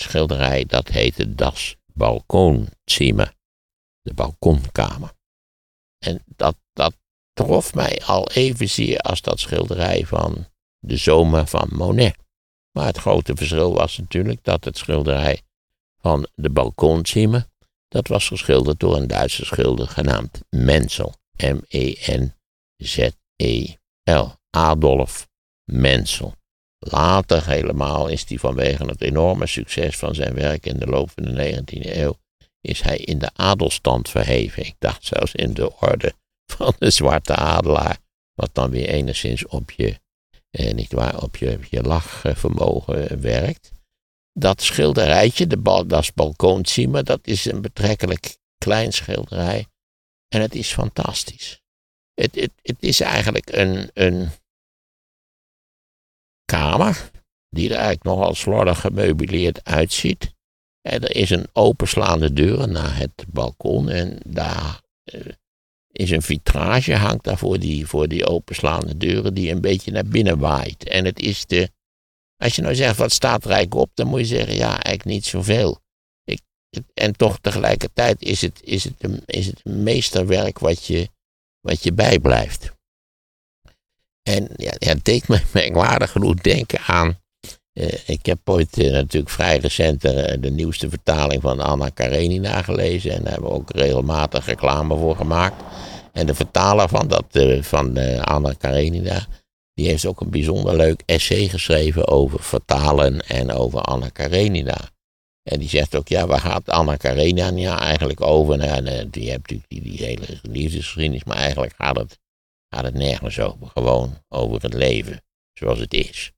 schilderij 0.00 0.64
dat 0.64 0.88
heette 0.88 1.34
Das 1.34 1.76
Balkonzimmer, 1.92 3.34
de 4.00 4.14
balkonkamer. 4.14 5.12
En 5.98 6.22
dat, 6.36 6.56
dat 6.72 6.94
trof 7.32 7.74
mij 7.74 8.02
al 8.04 8.30
evenzeer 8.30 8.98
als 8.98 9.20
dat 9.20 9.40
schilderij 9.40 10.06
van 10.06 10.46
de 10.78 10.96
zomer 10.96 11.46
van 11.46 11.68
Monet. 11.72 12.16
Maar 12.72 12.86
het 12.86 12.98
grote 12.98 13.36
verschil 13.36 13.74
was 13.74 13.98
natuurlijk 13.98 14.44
dat 14.44 14.64
het 14.64 14.78
schilderij 14.78 15.42
van 16.00 16.28
de 16.34 16.50
balkonzimmer, 16.50 17.46
dat 17.88 18.08
was 18.08 18.28
geschilderd 18.28 18.80
door 18.80 18.96
een 18.96 19.06
Duitse 19.06 19.44
schilder 19.44 19.88
genaamd 19.88 20.40
Menzel. 20.50 21.14
M-E-N-Z-E-L. 21.36 22.34
Adolf 24.50 25.28
Menzel. 25.64 26.34
Later 26.78 27.46
helemaal 27.46 28.08
is 28.08 28.24
hij 28.28 28.38
vanwege 28.38 28.84
het 28.84 29.02
enorme 29.02 29.46
succes 29.46 29.96
van 29.96 30.14
zijn 30.14 30.34
werk 30.34 30.66
in 30.66 30.78
de 30.78 30.86
loop 30.86 31.10
van 31.10 31.22
de 31.24 31.62
19e 31.62 31.96
eeuw, 31.96 32.18
is 32.60 32.80
hij 32.80 32.96
in 32.96 33.18
de 33.18 33.30
adelstand 33.34 34.08
verheven. 34.08 34.66
Ik 34.66 34.74
dacht 34.78 35.04
zelfs 35.04 35.34
in 35.34 35.54
de 35.54 35.76
orde 35.80 36.14
van 36.56 36.74
de 36.78 36.90
zwarte 36.90 37.34
adelaar, 37.34 37.98
wat 38.34 38.50
dan 38.52 38.70
weer 38.70 38.88
enigszins 38.88 39.46
op 39.46 39.70
je 39.70 40.00
eh, 40.50 40.74
niet 40.74 40.92
waar, 40.92 41.22
op 41.22 41.36
je, 41.36 41.58
je 41.70 41.82
lachvermogen 41.82 43.20
werkt. 43.20 43.70
Dat 44.32 44.62
schilderijtje, 44.62 45.46
de 45.46 45.62
dat 45.62 46.02
is 46.02 46.12
balkoonzimmer, 46.12 47.04
dat 47.04 47.20
is 47.22 47.44
een 47.44 47.60
betrekkelijk 47.60 48.36
klein 48.58 48.92
schilderij. 48.92 49.66
En 50.28 50.40
het 50.40 50.54
is 50.54 50.72
fantastisch. 50.72 51.60
Het, 52.14 52.34
het, 52.34 52.52
het 52.62 52.76
is 52.80 53.00
eigenlijk 53.00 53.52
een, 53.52 53.90
een 53.94 54.28
kamer 56.44 57.10
die 57.50 57.68
er 57.68 57.74
eigenlijk 57.74 58.04
nogal 58.04 58.34
slordig 58.34 58.80
gemeubileerd 58.80 59.64
uitziet. 59.64 60.34
En 60.80 61.02
er 61.02 61.16
is 61.16 61.30
een 61.30 61.46
openslaande 61.52 62.32
deur 62.32 62.68
naar 62.68 62.96
het 62.96 63.24
balkon 63.28 63.88
en 63.88 64.18
daar 64.26 64.80
eh, 65.04 65.20
is 65.92 66.10
een 66.10 66.22
vitrage, 66.22 66.94
hangt 66.94 67.24
daar 67.24 67.38
voor 67.38 67.58
die, 67.58 67.86
voor 67.86 68.08
die 68.08 68.26
openslaande 68.26 68.96
deuren 68.96 69.34
die 69.34 69.50
een 69.50 69.60
beetje 69.60 69.90
naar 69.90 70.04
binnen 70.04 70.38
waait. 70.38 70.88
En 70.88 71.04
het 71.04 71.18
is 71.18 71.46
de, 71.46 71.70
als 72.36 72.56
je 72.56 72.62
nou 72.62 72.74
zegt 72.74 72.96
wat 72.96 73.12
staat 73.12 73.46
eigenlijk 73.46 73.74
op, 73.74 73.90
dan 73.94 74.06
moet 74.06 74.20
je 74.20 74.26
zeggen 74.26 74.54
ja, 74.54 74.68
eigenlijk 74.68 75.04
niet 75.04 75.24
zoveel. 75.24 75.80
En 76.94 77.16
toch 77.16 77.38
tegelijkertijd 77.40 78.22
is 78.22 78.40
het, 78.40 78.60
is 78.62 78.84
het, 78.84 78.94
een, 78.98 79.22
is 79.26 79.46
het 79.46 79.64
meesterwerk 79.64 80.58
wat 80.58 80.84
je, 80.84 81.08
wat 81.60 81.82
je 81.82 81.92
bijblijft. 81.92 82.74
En 84.22 84.48
ja, 84.56 84.72
het 84.78 85.04
deed 85.04 85.28
me 85.28 85.40
merkwaardig 85.52 86.10
genoeg 86.10 86.34
denken 86.34 86.80
aan. 86.80 87.18
Uh, 87.72 87.88
ik 88.06 88.26
heb 88.26 88.38
ooit 88.44 88.78
uh, 88.78 88.92
natuurlijk 88.92 89.32
vrij 89.32 89.58
recent 89.58 90.04
uh, 90.04 90.12
de 90.40 90.50
nieuwste 90.50 90.88
vertaling 90.88 91.42
van 91.42 91.60
Anna 91.60 91.88
Karenina 91.88 92.62
gelezen. 92.62 93.10
En 93.10 93.22
daar 93.22 93.32
hebben 93.32 93.50
we 93.50 93.56
ook 93.56 93.70
regelmatig 93.70 94.46
reclame 94.46 94.96
voor 94.96 95.16
gemaakt. 95.16 95.62
En 96.12 96.26
de 96.26 96.34
vertaler 96.34 96.88
van, 96.88 97.08
dat, 97.08 97.24
van 97.60 97.98
Anna 98.24 98.52
Karenina. 98.58 99.26
Die 99.74 99.88
heeft 99.88 100.06
ook 100.06 100.20
een 100.20 100.30
bijzonder 100.30 100.76
leuk 100.76 101.02
essay 101.06 101.48
geschreven 101.48 102.08
over 102.08 102.42
vertalen 102.42 103.20
en 103.20 103.52
over 103.52 103.80
Anna 103.80 104.08
Karenina. 104.08 104.90
En 105.46 105.58
die 105.58 105.68
zegt 105.68 105.96
ook, 105.96 106.08
ja, 106.08 106.26
waar 106.26 106.40
gaat 106.40 106.68
Anna 106.68 106.96
Karenina 106.96 107.78
eigenlijk 107.78 108.20
over? 108.20 108.56
Nou, 108.56 109.10
die 109.10 109.30
hebt 109.30 109.50
natuurlijk 109.50 109.68
die, 109.68 109.82
die 109.82 110.04
hele 110.04 110.38
liefdesgeschiedenis, 110.42 111.24
maar 111.24 111.36
eigenlijk 111.36 111.74
gaat 111.76 111.96
het 111.96 112.18
gaat 112.74 112.84
het 112.84 112.94
nergens 112.94 113.40
over. 113.40 113.68
Gewoon 113.68 114.22
over 114.28 114.62
het 114.62 114.74
leven 114.74 115.22
zoals 115.52 115.78
het 115.78 115.94
is. 115.94 116.32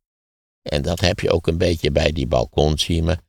En 0.62 0.82
dat 0.82 1.00
heb 1.00 1.20
je 1.20 1.30
ook 1.30 1.46
een 1.46 1.58
beetje 1.58 1.90
bij 1.90 2.12
die 2.12 2.26
balkonziemen. 2.26 3.20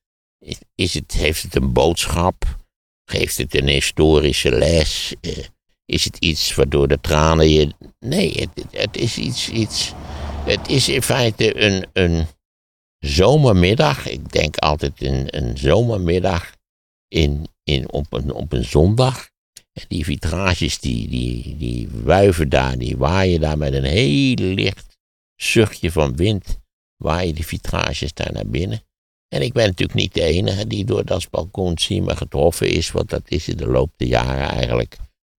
Is 0.75 0.93
het, 0.93 1.13
heeft 1.13 1.43
het 1.43 1.55
een 1.55 1.73
boodschap? 1.73 2.57
Geeft 3.05 3.37
het 3.37 3.55
een 3.55 3.67
historische 3.67 4.51
les? 4.51 5.13
Eh, 5.21 5.37
is 5.85 6.03
het 6.03 6.17
iets 6.17 6.55
waardoor 6.55 6.87
de 6.87 7.01
tranen 7.01 7.49
je. 7.49 7.73
Nee, 7.99 8.33
het, 8.39 8.65
het 8.71 8.97
is 8.97 9.17
iets, 9.17 9.49
iets. 9.49 9.93
Het 10.45 10.67
is 10.67 10.89
in 10.89 11.01
feite 11.01 11.61
een, 11.61 11.85
een 11.93 12.27
zomermiddag. 12.99 14.07
Ik 14.07 14.31
denk 14.31 14.57
altijd 14.57 15.01
een, 15.01 15.37
een 15.37 15.57
zomermiddag 15.57 16.53
in, 17.07 17.47
in, 17.63 17.91
op, 17.91 18.13
een, 18.13 18.33
op 18.33 18.53
een 18.53 18.65
zondag 18.65 19.29
die 19.87 20.03
vitrages 20.03 20.79
die, 20.79 21.07
die, 21.07 21.57
die 21.57 21.89
wuiven 21.91 22.49
daar, 22.49 22.77
die 22.77 22.97
waaien 22.97 23.41
daar 23.41 23.57
met 23.57 23.73
een 23.73 23.83
heel 23.83 24.35
licht 24.35 24.97
zuchtje 25.35 25.91
van 25.91 26.15
wind, 26.15 26.59
waaien 26.97 27.35
die 27.35 27.45
vitrages 27.45 28.13
daar 28.13 28.33
naar 28.33 28.47
binnen. 28.47 28.83
En 29.27 29.41
ik 29.41 29.53
ben 29.53 29.65
natuurlijk 29.65 29.99
niet 29.99 30.13
de 30.13 30.23
enige 30.23 30.67
die 30.67 30.85
door 30.85 31.05
dat 31.05 31.29
balkonzima 31.29 32.15
getroffen 32.15 32.69
is, 32.69 32.91
want 32.91 33.09
dat 33.09 33.21
is 33.25 33.47
in 33.47 33.57
de 33.57 33.67
loop 33.67 33.91
der 33.97 34.07
jaren 34.07 34.49
eigenlijk 34.49 34.97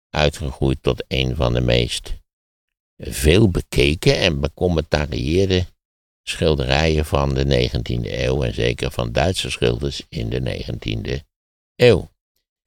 uitgegroeid 0.09 0.77
tot 0.81 1.03
een 1.07 1.35
van 1.35 1.53
de 1.53 1.61
meest 1.61 2.19
veel 2.97 3.49
bekeken 3.49 4.19
en 4.19 4.39
becommentarieerde 4.39 5.65
schilderijen 6.23 7.05
van 7.05 7.33
de 7.33 7.69
19e 7.69 8.11
eeuw 8.11 8.43
en 8.43 8.53
zeker 8.53 8.91
van 8.91 9.11
Duitse 9.11 9.49
schilders 9.49 10.05
in 10.09 10.29
de 10.29 10.63
19e 10.63 11.19
eeuw. 11.75 12.09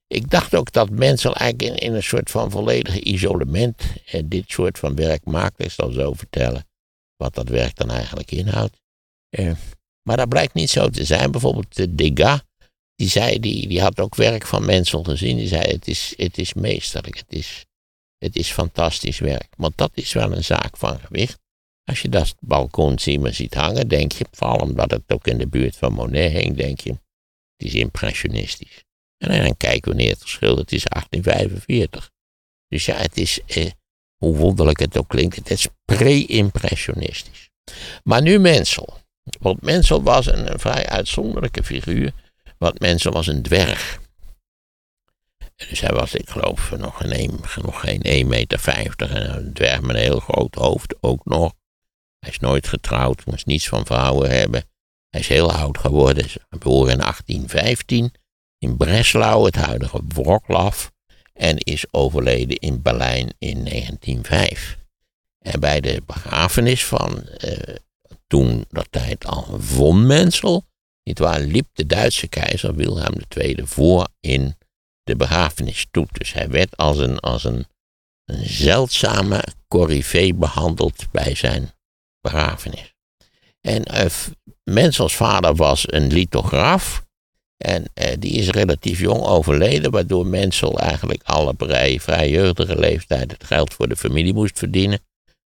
Ik 0.07 0.31
dacht 0.31 0.55
ook 0.55 0.73
dat 0.73 0.91
mensen 0.91 1.33
eigenlijk 1.33 1.81
in, 1.81 1.95
een 1.95 2.03
soort 2.03 2.31
van 2.31 2.51
volledig 2.51 2.99
isolement 2.99 3.83
eh, 4.07 4.23
dit 4.25 4.45
soort 4.47 4.79
van 4.79 4.95
werk 4.95 5.25
maakten. 5.25 5.65
Ik 5.65 5.71
zal 5.71 5.91
zo 5.91 6.13
vertellen 6.13 6.67
wat 7.17 7.35
dat 7.35 7.49
werk 7.49 7.77
dan 7.77 7.91
eigenlijk 7.91 8.31
inhoudt. 8.31 8.81
Eh, 9.29 9.53
maar 10.03 10.17
dat 10.17 10.29
blijkt 10.29 10.55
niet 10.55 10.71
zo 10.71 10.89
te 10.89 11.05
zijn. 11.05 11.31
Bijvoorbeeld 11.31 11.77
de 11.77 11.95
Degas, 11.95 12.41
die, 12.95 13.09
zei, 13.09 13.41
die, 13.41 13.69
die 13.69 13.81
had 13.81 14.01
ook 14.01 14.15
werk 14.15 14.47
van 14.47 14.65
mensen 14.65 15.05
gezien. 15.05 15.37
Die 15.37 15.49
zei: 15.49 15.63
het 15.73 15.89
is, 15.89 16.15
het 16.17 16.39
is 16.39 16.55
meesterlijk, 16.55 17.17
het 17.17 17.33
is, 17.33 17.65
het 18.19 18.37
is 18.37 18.51
fantastisch 18.51 19.19
werk. 19.19 19.49
Want 19.57 19.77
dat 19.77 19.91
is 19.95 20.13
wel 20.13 20.33
een 20.33 20.45
zaak 20.45 20.77
van 20.77 20.99
gewicht. 20.99 21.39
Als 21.85 22.03
je 22.03 22.09
dat 22.09 22.35
balkon 22.41 22.99
ziet 22.99 23.55
hangen, 23.55 23.88
denk 23.88 24.12
je, 24.12 24.26
vooral 24.31 24.59
omdat 24.59 24.91
het 24.91 25.03
ook 25.07 25.26
in 25.26 25.38
de 25.38 25.49
buurt 25.49 25.76
van 25.76 25.93
Monet 25.93 26.33
hing, 26.33 26.57
denk 26.57 26.81
je, 26.81 26.91
het 26.91 27.67
is 27.67 27.75
impressionistisch. 27.75 28.85
En 29.19 29.43
dan 29.43 29.57
kijken 29.57 29.88
wanneer 29.88 30.11
het 30.11 30.23
geschilderd 30.23 30.73
is, 30.73 30.85
1845. 30.85 32.11
Dus 32.69 32.85
ja, 32.85 32.95
het 32.95 33.17
is, 33.17 33.41
eh, 33.47 33.71
hoe 34.17 34.37
wonderlijk 34.37 34.79
het 34.79 34.99
ook 34.99 35.09
klinkt, 35.09 35.37
het 35.37 35.50
is 35.50 35.69
pre-impressionistisch. 35.85 37.50
Maar 38.03 38.23
nu 38.23 38.38
Mensel. 38.38 38.99
Want 39.41 39.62
Mensel 39.62 40.03
was 40.03 40.26
een, 40.26 40.59
vrij 40.59 40.87
uitzonderlijke 40.87 41.64
figuur. 41.64 42.12
Want 42.59 42.81
Mensel 42.81 43.12
was 43.12 43.26
een 43.26 43.43
dwerg. 43.43 44.03
Dus 45.69 45.81
hij 45.81 45.93
was, 45.93 46.14
ik 46.14 46.29
geloof, 46.29 46.71
nog 46.76 47.00
geen 47.81 48.25
1,50 48.25 48.26
meter. 48.26 49.11
En 49.11 49.37
een 49.37 49.53
dwerg 49.53 49.81
met 49.81 49.97
een 49.97 50.03
heel 50.03 50.21
groot 50.21 50.55
hoofd 50.55 50.95
ook 51.00 51.25
nog. 51.25 51.53
Hij 52.25 52.33
is 52.33 52.38
nooit 52.38 52.69
getrouwd, 52.69 53.26
moest 53.26 53.47
niets 53.47 53.69
van 53.69 53.87
vrouwen 53.87 54.31
hebben. 54.31 54.64
Hij 55.11 55.21
is 55.21 55.28
heel 55.28 55.52
oud 55.52 55.78
geworden, 55.78 56.26
geboren 56.50 56.93
in 56.93 56.99
1815 56.99 58.12
in 58.59 58.76
Breslau, 58.76 59.45
het 59.45 59.54
huidige 59.54 60.00
Wroclaw, 60.09 60.73
en 61.33 61.59
is 61.59 61.85
overleden 61.90 62.57
in 62.57 62.83
Berlijn 62.83 63.35
in 63.38 63.64
1905. 63.64 64.78
En 65.38 65.61
bij 65.61 65.81
de 65.81 66.02
begrafenis 66.07 66.85
van 66.85 67.23
eh, 67.23 67.75
toen 68.26 68.64
dat 68.69 68.87
tijd 68.90 69.26
al 69.26 69.59
von 69.61 70.07
Mensel, 70.07 70.64
nietwaar, 71.02 71.40
liep 71.40 71.66
de 71.73 71.87
Duitse 71.87 72.26
keizer 72.26 72.75
Wilhelm 72.75 73.21
II 73.37 73.57
voor 73.64 74.09
in 74.21 74.57
de 75.02 75.16
begrafenisstoet. 75.16 76.09
Dus 76.12 76.33
hij 76.33 76.49
werd 76.49 76.76
als 76.76 76.99
een, 76.99 77.19
als 77.19 77.45
een, 77.45 77.66
een 78.25 78.47
zeldzame 78.47 79.45
corrivee 79.69 80.35
behandeld 80.35 81.07
bij 81.11 81.35
zijn 81.35 81.73
begrafenis. 82.25 82.95
En 83.61 83.83
uh, 83.95 84.11
Mensels 84.64 85.16
vader 85.16 85.54
was 85.54 85.93
een 85.93 86.07
lithograaf 86.07 87.04
en 87.57 87.85
eh, 87.95 88.12
die 88.19 88.33
is 88.33 88.49
relatief 88.49 89.00
jong 89.00 89.23
overleden, 89.23 89.90
waardoor 89.90 90.26
Mensel 90.26 90.78
eigenlijk 90.78 91.23
alle 91.23 91.54
vrij, 92.00 92.31
jeugdige 92.31 92.78
leeftijd 92.78 93.31
het 93.31 93.45
geld 93.45 93.75
voor 93.75 93.88
de 93.88 93.97
familie 93.97 94.35
moest 94.35 94.59
verdienen. 94.59 95.00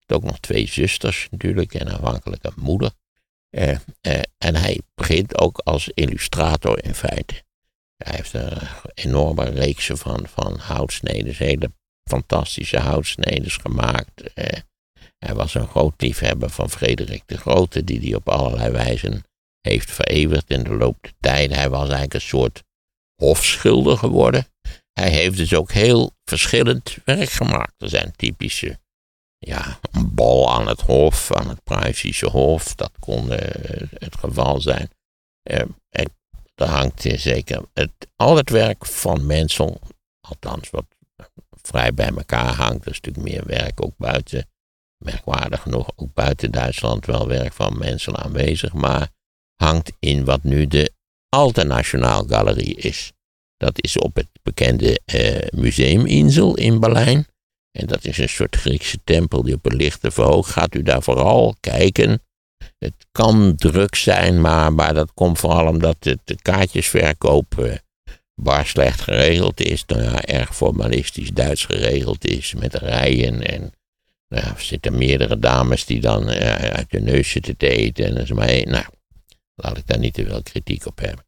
Ook 0.07 0.23
nog 0.23 0.39
twee 0.39 0.67
zusters 0.67 1.27
natuurlijk 1.31 1.73
en 1.73 1.89
aanvankelijk 1.89 2.43
een 2.43 2.53
moeder. 2.55 2.91
Eh, 3.49 3.69
eh, 4.01 4.19
en 4.37 4.55
hij 4.55 4.79
begint 4.95 5.39
ook 5.39 5.57
als 5.57 5.89
illustrator 5.93 6.83
in 6.83 6.95
feite. 6.95 7.43
Hij 7.97 8.15
heeft 8.15 8.33
een 8.33 8.57
enorme 8.93 9.49
reeks 9.49 9.89
van, 9.93 10.27
van 10.27 10.57
houtsneden, 10.57 11.35
hele 11.37 11.71
fantastische 12.03 12.79
houtsneden 12.79 13.51
gemaakt. 13.51 14.23
Eh, 15.21 15.27
hij 15.27 15.35
was 15.35 15.53
een 15.53 15.67
groot 15.67 16.01
liefhebber 16.01 16.49
van 16.49 16.69
Frederik 16.69 17.23
de 17.25 17.37
Grote, 17.37 17.83
die 17.83 17.99
hij 17.99 18.15
op 18.15 18.29
allerlei 18.29 18.71
wijzen 18.71 19.23
heeft 19.61 19.91
vereeuwigd 19.91 20.49
in 20.49 20.63
de 20.63 20.73
loop 20.73 20.97
der 21.01 21.13
tijd. 21.19 21.55
Hij 21.55 21.69
was 21.69 21.81
eigenlijk 21.81 22.13
een 22.13 22.21
soort 22.21 22.63
hofschilder 23.15 23.97
geworden. 23.97 24.47
Hij 24.93 25.09
heeft 25.09 25.37
dus 25.37 25.53
ook 25.53 25.71
heel 25.71 26.11
verschillend 26.25 26.97
werk 27.05 27.29
gemaakt. 27.29 27.81
Er 27.81 27.89
zijn 27.89 28.13
typische, 28.15 28.79
ja, 29.37 29.79
een 29.91 30.13
bal 30.13 30.53
aan 30.53 30.67
het 30.67 30.81
hof, 30.81 31.33
aan 31.33 31.49
het 31.49 31.63
Pruisische 31.63 32.29
hof. 32.29 32.75
Dat 32.75 32.91
kon 32.99 33.25
uh, 33.25 33.37
het 33.99 34.15
geval 34.15 34.61
zijn. 34.61 34.89
Uh, 35.51 35.61
er 36.55 36.67
hangt 36.67 37.01
zeker 37.15 37.65
het, 37.73 37.91
al 38.15 38.35
het 38.35 38.49
werk 38.49 38.85
van 38.85 39.25
Mensel, 39.25 39.81
althans 40.27 40.69
wat 40.69 40.85
vrij 41.61 41.93
bij 41.93 42.07
elkaar 42.09 42.53
hangt. 42.53 42.85
Er 42.85 42.91
is 42.91 43.01
natuurlijk 43.01 43.33
meer 43.33 43.45
werk 43.45 43.85
ook 43.85 43.97
buiten, 43.97 44.49
merkwaardig 45.03 45.61
genoeg, 45.61 45.89
ook 45.95 46.13
buiten 46.13 46.51
Duitsland 46.51 47.05
wel 47.05 47.27
werk 47.27 47.53
van 47.53 47.77
Mensel 47.77 48.17
aanwezig. 48.17 48.73
Maar 48.73 49.09
hangt 49.55 49.91
in 49.99 50.25
wat 50.25 50.43
nu 50.43 50.67
de 50.67 50.91
Alternationaal 51.29 52.25
Galerie 52.27 52.75
is. 52.75 53.11
Dat 53.57 53.83
is 53.83 53.97
op 53.97 54.15
het 54.15 54.27
bekende 54.43 54.99
uh, 55.13 55.59
Museuminsel 55.59 56.55
in 56.55 56.79
Berlijn. 56.79 57.27
En 57.71 57.87
dat 57.87 58.05
is 58.05 58.17
een 58.17 58.29
soort 58.29 58.55
Griekse 58.55 58.97
tempel 59.03 59.43
die 59.43 59.53
op 59.53 59.65
een 59.65 59.75
lichte 59.75 60.11
verhoog 60.11 60.51
gaat. 60.51 60.75
U 60.75 60.83
daar 60.83 61.01
vooral 61.01 61.55
kijken. 61.59 62.21
Het 62.77 62.93
kan 63.11 63.55
druk 63.55 63.95
zijn, 63.95 64.41
maar, 64.41 64.93
dat 64.93 65.13
komt 65.13 65.39
vooral 65.39 65.67
omdat 65.67 65.95
het, 65.99 66.19
de 66.23 66.41
kaartjesverkoop 66.41 67.55
uh, 67.59 67.73
bar 68.35 68.65
slecht 68.65 69.01
geregeld 69.01 69.59
is. 69.59 69.85
Nou 69.85 70.01
ja, 70.01 70.21
erg 70.21 70.55
formalistisch 70.55 71.31
Duits 71.31 71.65
geregeld 71.65 72.25
is 72.25 72.53
met 72.53 72.75
rijen 72.75 73.47
en 73.47 73.71
Nou, 74.31 74.45
er 74.45 74.61
zitten 74.61 74.97
meerdere 74.97 75.39
dames 75.39 75.85
die 75.85 76.01
dan 76.01 76.29
uh, 76.29 76.55
uit 76.55 76.91
de 76.91 76.99
neus 76.99 77.29
zitten 77.29 77.57
te 77.57 77.69
eten. 77.69 78.05
En 78.05 78.17
is 78.17 78.31
maar. 78.31 78.65
Nou, 78.65 78.85
laat 79.55 79.77
ik 79.77 79.87
daar 79.87 79.99
niet 79.99 80.13
te 80.13 80.25
veel 80.25 80.43
kritiek 80.43 80.85
op 80.85 80.99
hebben. 80.99 81.25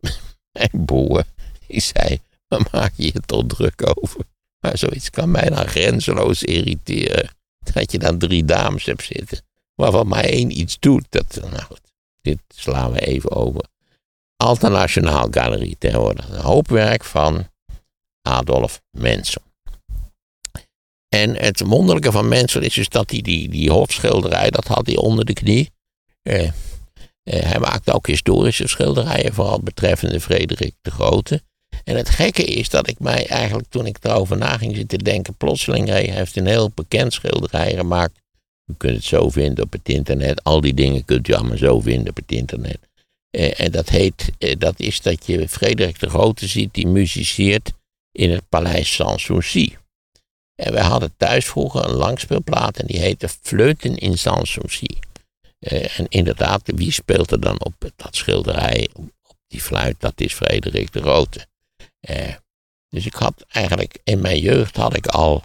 en 0.52 0.84
Boer, 0.84 1.24
die 1.66 1.80
zei, 1.80 2.20
waar 2.48 2.68
maak 2.72 2.92
je 2.96 3.04
je 3.04 3.20
toch 3.26 3.46
druk 3.46 3.82
over? 3.94 4.20
Maar 4.60 4.78
zoiets 4.78 5.10
kan 5.10 5.30
mij 5.30 5.48
dan 5.48 5.66
grenzeloos 5.66 6.42
irriteren. 6.42 7.30
Dat 7.72 7.92
je 7.92 7.98
dan 7.98 8.18
drie 8.18 8.44
dames 8.44 8.84
hebt 8.84 9.02
zitten, 9.02 9.38
waarvan 9.74 10.06
maar 10.08 10.24
één 10.24 10.58
iets 10.58 10.78
doet. 10.78 11.06
Dat, 11.08 11.38
nou 11.40 11.62
goed, 11.62 11.80
dit 12.20 12.38
slaan 12.48 12.92
we 12.92 13.00
even 13.00 13.30
over. 13.30 13.64
Alternationaal 14.36 15.28
Galerie 15.30 15.76
tegenwoordig. 15.78 16.28
Een 16.28 16.40
hoop 16.40 16.68
werk 16.68 17.04
van 17.04 17.48
Adolf 18.22 18.80
Mensel. 18.90 19.42
En 21.14 21.36
het 21.36 21.60
wonderlijke 21.60 22.12
van 22.12 22.28
Mensel 22.28 22.60
is 22.60 22.74
dus 22.74 22.88
dat 22.88 23.10
hij 23.10 23.20
die, 23.20 23.48
die 23.48 23.70
hofschilderij, 23.70 24.50
dat 24.50 24.66
had 24.66 24.86
hij 24.86 24.96
onder 24.96 25.24
de 25.24 25.32
knie. 25.32 25.70
Eh, 26.22 26.44
eh, 26.44 26.52
hij 27.22 27.58
maakte 27.58 27.92
ook 27.92 28.06
historische 28.06 28.68
schilderijen, 28.68 29.34
vooral 29.34 29.60
betreffende 29.60 30.20
Frederik 30.20 30.74
de 30.82 30.90
Grote. 30.90 31.42
En 31.84 31.96
het 31.96 32.08
gekke 32.08 32.44
is 32.44 32.68
dat 32.68 32.88
ik 32.88 32.98
mij 32.98 33.26
eigenlijk, 33.26 33.68
toen 33.68 33.86
ik 33.86 33.96
erover 34.00 34.36
na 34.36 34.56
ging 34.56 34.76
zitten 34.76 34.98
denken, 34.98 35.34
plotseling, 35.34 35.88
hij 35.88 36.04
heeft 36.04 36.36
een 36.36 36.46
heel 36.46 36.70
bekend 36.74 37.12
schilderij 37.12 37.74
gemaakt. 37.74 38.20
U 38.66 38.74
kunt 38.76 38.96
het 38.96 39.04
zo 39.04 39.30
vinden 39.30 39.64
op 39.64 39.72
het 39.72 39.88
internet. 39.88 40.44
Al 40.44 40.60
die 40.60 40.74
dingen 40.74 41.04
kunt 41.04 41.28
u 41.28 41.32
allemaal 41.32 41.56
zo 41.56 41.80
vinden 41.80 42.08
op 42.08 42.16
het 42.16 42.32
internet. 42.32 42.78
Eh, 43.30 43.60
en 43.60 43.70
dat 43.70 43.88
heet, 43.88 44.30
dat 44.58 44.80
is 44.80 45.00
dat 45.00 45.26
je 45.26 45.48
Frederik 45.48 46.00
de 46.00 46.08
Grote 46.08 46.46
ziet 46.46 46.74
die 46.74 46.86
muziceert 46.86 47.72
in 48.12 48.30
het 48.30 48.48
paleis 48.48 48.94
Sanssouci. 48.94 49.80
En 50.54 50.72
wij 50.72 50.82
hadden 50.82 51.14
thuis 51.16 51.46
vroeger 51.46 51.84
een 51.84 51.94
langspeelplaat 51.94 52.76
en 52.76 52.86
die 52.86 52.98
heette 52.98 53.28
Fleuten 53.28 53.96
in 53.96 54.18
Sanssouci. 54.18 54.98
Uh, 55.58 55.98
en 55.98 56.06
inderdaad, 56.08 56.62
wie 56.64 56.92
speelt 56.92 57.30
er 57.30 57.40
dan 57.40 57.64
op 57.64 57.74
dat 57.96 58.16
schilderij, 58.16 58.88
op 58.92 59.36
die 59.46 59.60
fluit? 59.60 59.96
Dat 59.98 60.20
is 60.20 60.34
Frederik 60.34 60.92
de 60.92 61.00
Grote. 61.00 61.46
Uh, 62.10 62.34
dus 62.88 63.06
ik 63.06 63.14
had 63.14 63.44
eigenlijk, 63.48 63.98
in 64.04 64.20
mijn 64.20 64.38
jeugd 64.38 64.76
had 64.76 64.96
ik 64.96 65.06
al 65.06 65.42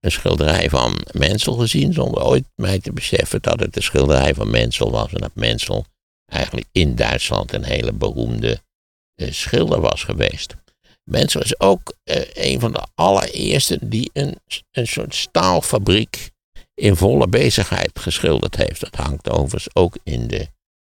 een 0.00 0.10
schilderij 0.10 0.70
van 0.70 1.06
Mensel 1.12 1.54
gezien, 1.54 1.92
zonder 1.92 2.22
ooit 2.22 2.44
mij 2.54 2.78
te 2.78 2.92
beseffen 2.92 3.42
dat 3.42 3.60
het 3.60 3.76
een 3.76 3.82
schilderij 3.82 4.34
van 4.34 4.50
Mensel 4.50 4.90
was. 4.90 5.12
En 5.12 5.20
dat 5.20 5.34
Mensel 5.34 5.84
eigenlijk 6.26 6.66
in 6.72 6.94
Duitsland 6.94 7.52
een 7.52 7.64
hele 7.64 7.92
beroemde 7.92 8.62
uh, 9.16 9.32
schilder 9.32 9.80
was 9.80 10.04
geweest. 10.04 10.56
Mensel 11.04 11.42
is 11.42 11.60
ook 11.60 11.94
uh, 12.04 12.16
een 12.34 12.60
van 12.60 12.72
de 12.72 12.86
allereerste 12.94 13.78
die 13.82 14.10
een, 14.12 14.40
een 14.70 14.86
soort 14.86 15.14
staalfabriek 15.14 16.30
in 16.74 16.96
volle 16.96 17.28
bezigheid 17.28 17.98
geschilderd 17.98 18.56
heeft. 18.56 18.80
Dat 18.80 18.94
hangt 18.94 19.30
overigens 19.30 19.74
ook 19.74 19.98
in 20.02 20.26
de 20.26 20.48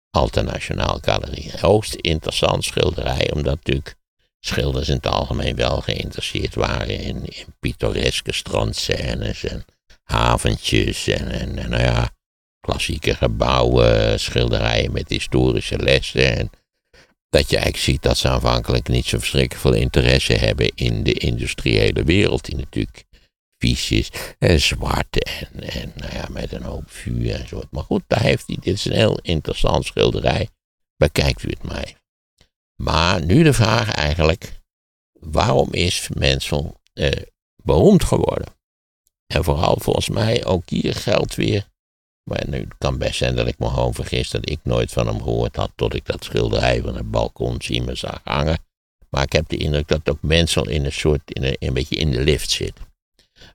Alternationaal 0.09 0.99
Galerie. 1.01 1.51
Hoogst 1.59 1.95
interessant 1.95 2.63
schilderij, 2.63 3.31
omdat 3.33 3.55
natuurlijk 3.55 3.95
schilders 4.39 4.89
in 4.89 4.95
het 4.95 5.07
algemeen 5.07 5.55
wel 5.55 5.81
geïnteresseerd 5.81 6.55
waren 6.55 6.99
in, 6.99 7.25
in 7.25 7.45
pittoreske 7.59 8.33
strandscènes 8.33 9.43
en 9.43 9.65
haventjes 10.03 11.07
en, 11.07 11.31
en, 11.31 11.57
en 11.57 11.69
nou 11.69 11.83
ja, 11.83 12.09
klassieke 12.59 13.15
gebouwen, 13.15 14.19
schilderijen 14.19 14.91
met 14.91 15.09
historische 15.09 15.77
lessen. 15.77 16.37
En 16.37 16.49
dat 17.35 17.49
je 17.49 17.55
eigenlijk 17.55 17.85
ziet 17.85 18.01
dat 18.01 18.17
ze 18.17 18.29
aanvankelijk 18.29 18.87
niet 18.87 19.05
zo 19.05 19.17
verschrikkelijk 19.17 19.61
veel 19.61 19.73
interesse 19.73 20.33
hebben 20.33 20.71
in 20.75 21.03
de 21.03 21.13
industriële 21.13 22.03
wereld, 22.03 22.45
die 22.45 22.55
natuurlijk 22.55 23.05
vies 23.57 23.91
is 23.91 24.09
en 24.39 24.59
zwart 24.59 25.23
en, 25.23 25.69
en 25.69 25.93
nou 25.95 26.13
ja, 26.13 26.27
met 26.29 26.51
een 26.51 26.63
hoop 26.63 26.83
vuur 26.87 27.33
en 27.33 27.47
zo. 27.47 27.61
Maar 27.71 27.83
goed, 27.83 28.03
daar 28.07 28.21
heeft 28.21 28.47
hij, 28.47 28.57
dit 28.59 28.73
is 28.73 28.85
een 28.85 28.91
heel 28.91 29.19
interessant 29.21 29.85
schilderij. 29.85 30.49
Bekijkt 30.97 31.43
u 31.43 31.49
het 31.49 31.71
even. 31.71 31.97
Maar 32.75 33.25
nu 33.25 33.43
de 33.43 33.53
vraag 33.53 33.91
eigenlijk, 33.91 34.61
waarom 35.19 35.73
is 35.73 36.09
Mensel 36.13 36.81
eh, 36.93 37.21
beroemd 37.63 38.03
geworden? 38.03 38.47
En 39.27 39.43
vooral 39.43 39.77
volgens 39.79 40.09
mij 40.09 40.45
ook 40.45 40.69
hier 40.69 40.93
geldt 40.93 41.35
weer 41.35 41.67
maar 42.29 42.43
nu 42.47 42.67
kan 42.77 42.97
best 42.97 43.15
zijn 43.15 43.35
dat 43.35 43.47
ik 43.47 43.59
me 43.59 43.69
gewoon 43.69 43.93
vergis 43.93 44.29
dat 44.29 44.49
ik 44.49 44.59
nooit 44.63 44.91
van 44.91 45.07
hem 45.07 45.23
gehoord 45.23 45.55
had 45.55 45.71
tot 45.75 45.93
ik 45.93 46.05
dat 46.05 46.23
schilderij 46.23 46.81
van 46.81 46.95
het 46.95 47.11
balkon 47.11 47.61
zie 47.61 47.81
me 47.81 47.95
zag 47.95 48.21
hangen. 48.23 48.57
Maar 49.09 49.23
ik 49.23 49.31
heb 49.31 49.49
de 49.49 49.57
indruk 49.57 49.87
dat 49.87 50.09
ook 50.09 50.21
Mensel 50.21 50.69
in 50.69 50.85
een 50.85 50.91
soort, 50.91 51.21
in 51.25 51.55
een, 51.59 51.73
beetje 51.73 51.95
in 51.95 52.11
de 52.11 52.23
lift 52.23 52.51
zit. 52.51 52.73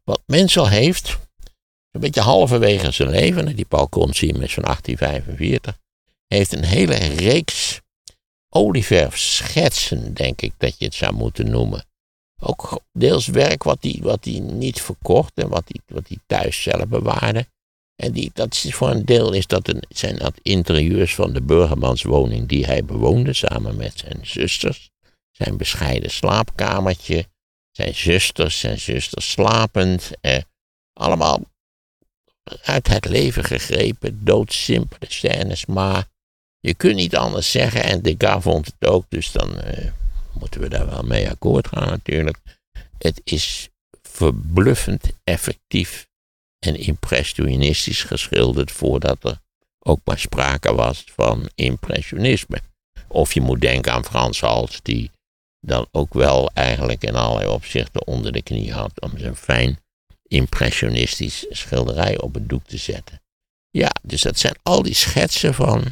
Wat 0.05 0.23
Mensel 0.27 0.69
heeft, 0.69 1.19
een 1.91 2.01
beetje 2.01 2.21
halverwege 2.21 2.91
zijn 2.91 3.11
leven, 3.11 3.57
die 3.57 3.67
balkon 3.69 4.15
zie 4.15 4.39
is 4.39 4.55
van 4.55 4.63
1845, 4.63 5.79
heeft 6.27 6.53
een 6.53 6.65
hele 6.65 6.95
reeks 6.95 7.81
olieverfschetsen, 8.49 10.15
denk 10.15 10.41
ik 10.41 10.53
dat 10.57 10.79
je 10.79 10.85
het 10.85 10.95
zou 10.95 11.13
moeten 11.13 11.51
noemen. 11.51 11.85
Ook 12.43 12.81
deels 12.93 13.27
werk 13.27 13.63
wat 13.63 13.79
hij 13.81 13.99
wat 14.03 14.25
niet 14.25 14.83
verkocht 14.83 15.33
en 15.35 15.49
wat 15.49 15.65
hij 15.67 15.81
wat 15.87 16.19
thuis 16.27 16.63
zelf 16.63 16.87
bewaarde. 16.87 17.47
En 18.01 18.13
die, 18.13 18.31
dat 18.35 18.55
is 18.55 18.75
voor 18.75 18.91
een 18.91 19.05
deel 19.05 19.33
is 19.33 19.47
dat 19.47 19.69
een, 19.69 19.83
zijn 19.89 20.17
dat 20.17 20.35
interieurs 20.43 21.15
van 21.15 21.33
de 21.33 21.43
burgermanswoning 21.43 22.49
die 22.49 22.65
hij 22.65 22.85
bewoonde 22.85 23.33
samen 23.33 23.77
met 23.77 23.99
zijn 23.99 24.19
zusters. 24.23 24.91
Zijn 25.31 25.57
bescheiden 25.57 26.11
slaapkamertje, 26.11 27.27
zijn 27.71 27.95
zusters, 27.95 28.59
zijn 28.59 28.79
zusters 28.79 29.31
slapend. 29.31 30.11
Eh, 30.21 30.39
allemaal 30.93 31.41
uit 32.63 32.89
het 32.89 33.05
leven 33.05 33.45
gegrepen, 33.45 34.25
doodsimpele 34.25 35.07
scènes, 35.09 35.67
maar 35.67 36.09
je 36.59 36.75
kunt 36.75 36.97
niet 36.97 37.17
anders 37.17 37.51
zeggen. 37.51 37.83
En 37.83 38.03
Degas 38.03 38.43
vond 38.43 38.67
het 38.67 38.91
ook, 38.91 39.05
dus 39.09 39.33
dan 39.33 39.61
eh, 39.61 39.91
moeten 40.33 40.61
we 40.61 40.69
daar 40.69 40.87
wel 40.87 41.03
mee 41.03 41.31
akkoord 41.31 41.69
gaan 41.69 41.89
natuurlijk. 41.89 42.39
Het 42.99 43.21
is 43.25 43.69
verbluffend 44.03 45.11
effectief 45.25 46.09
en 46.67 46.77
impressionistisch 46.77 48.03
geschilderd 48.03 48.71
voordat 48.73 49.25
er 49.25 49.39
ook 49.79 50.01
maar 50.05 50.19
sprake 50.19 50.75
was 50.75 51.05
van 51.07 51.51
impressionisme. 51.55 52.61
Of 53.09 53.33
je 53.33 53.41
moet 53.41 53.61
denken 53.61 53.93
aan 53.93 54.05
Frans 54.05 54.41
Hals, 54.41 54.81
die 54.83 55.11
dan 55.61 55.89
ook 55.91 56.15
wel 56.15 56.51
eigenlijk 56.55 57.03
in 57.03 57.15
allerlei 57.15 57.49
opzichten 57.49 58.07
onder 58.07 58.33
de 58.33 58.43
knie 58.43 58.73
had 58.73 59.01
om 59.01 59.19
zijn 59.19 59.37
fijn 59.37 59.79
impressionistisch 60.23 61.47
schilderij 61.49 62.21
op 62.21 62.35
het 62.35 62.49
doek 62.49 62.67
te 62.67 62.77
zetten. 62.77 63.21
Ja, 63.71 63.91
dus 64.03 64.23
dat 64.23 64.39
zijn 64.39 64.55
al 64.63 64.83
die 64.83 64.95
schetsen 64.95 65.55
van. 65.55 65.85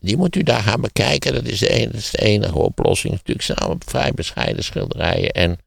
Die 0.00 0.16
moet 0.16 0.36
u 0.36 0.42
daar 0.42 0.62
gaan 0.62 0.80
bekijken. 0.80 1.34
Dat 1.34 1.44
is 1.44 1.58
de 1.58 1.68
enige, 1.68 1.90
dat 1.90 2.00
is 2.00 2.10
de 2.10 2.22
enige 2.22 2.58
oplossing. 2.58 3.12
Natuurlijk 3.12 3.46
zijn 3.46 3.58
allemaal 3.58 3.78
vrij 3.86 4.12
bescheiden 4.12 4.64
schilderijen. 4.64 5.30
En 5.30 5.58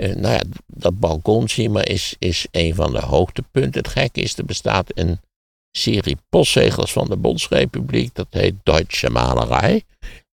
uh, 0.00 0.14
nou 0.14 0.34
ja, 0.34 0.42
dat 0.66 0.98
balkonschema 0.98 1.84
is, 1.84 2.16
is 2.18 2.46
een 2.50 2.74
van 2.74 2.92
de 2.92 3.00
hoogtepunten. 3.00 3.80
Het 3.80 3.90
gekke 3.90 4.20
is, 4.20 4.38
er 4.38 4.44
bestaat 4.44 4.98
een 4.98 5.20
serie 5.70 6.16
postzegels 6.28 6.92
van 6.92 7.08
de 7.08 7.16
Bondsrepubliek. 7.16 8.14
Dat 8.14 8.26
heet 8.30 8.54
Deutsche 8.62 9.10
Malerij. 9.10 9.84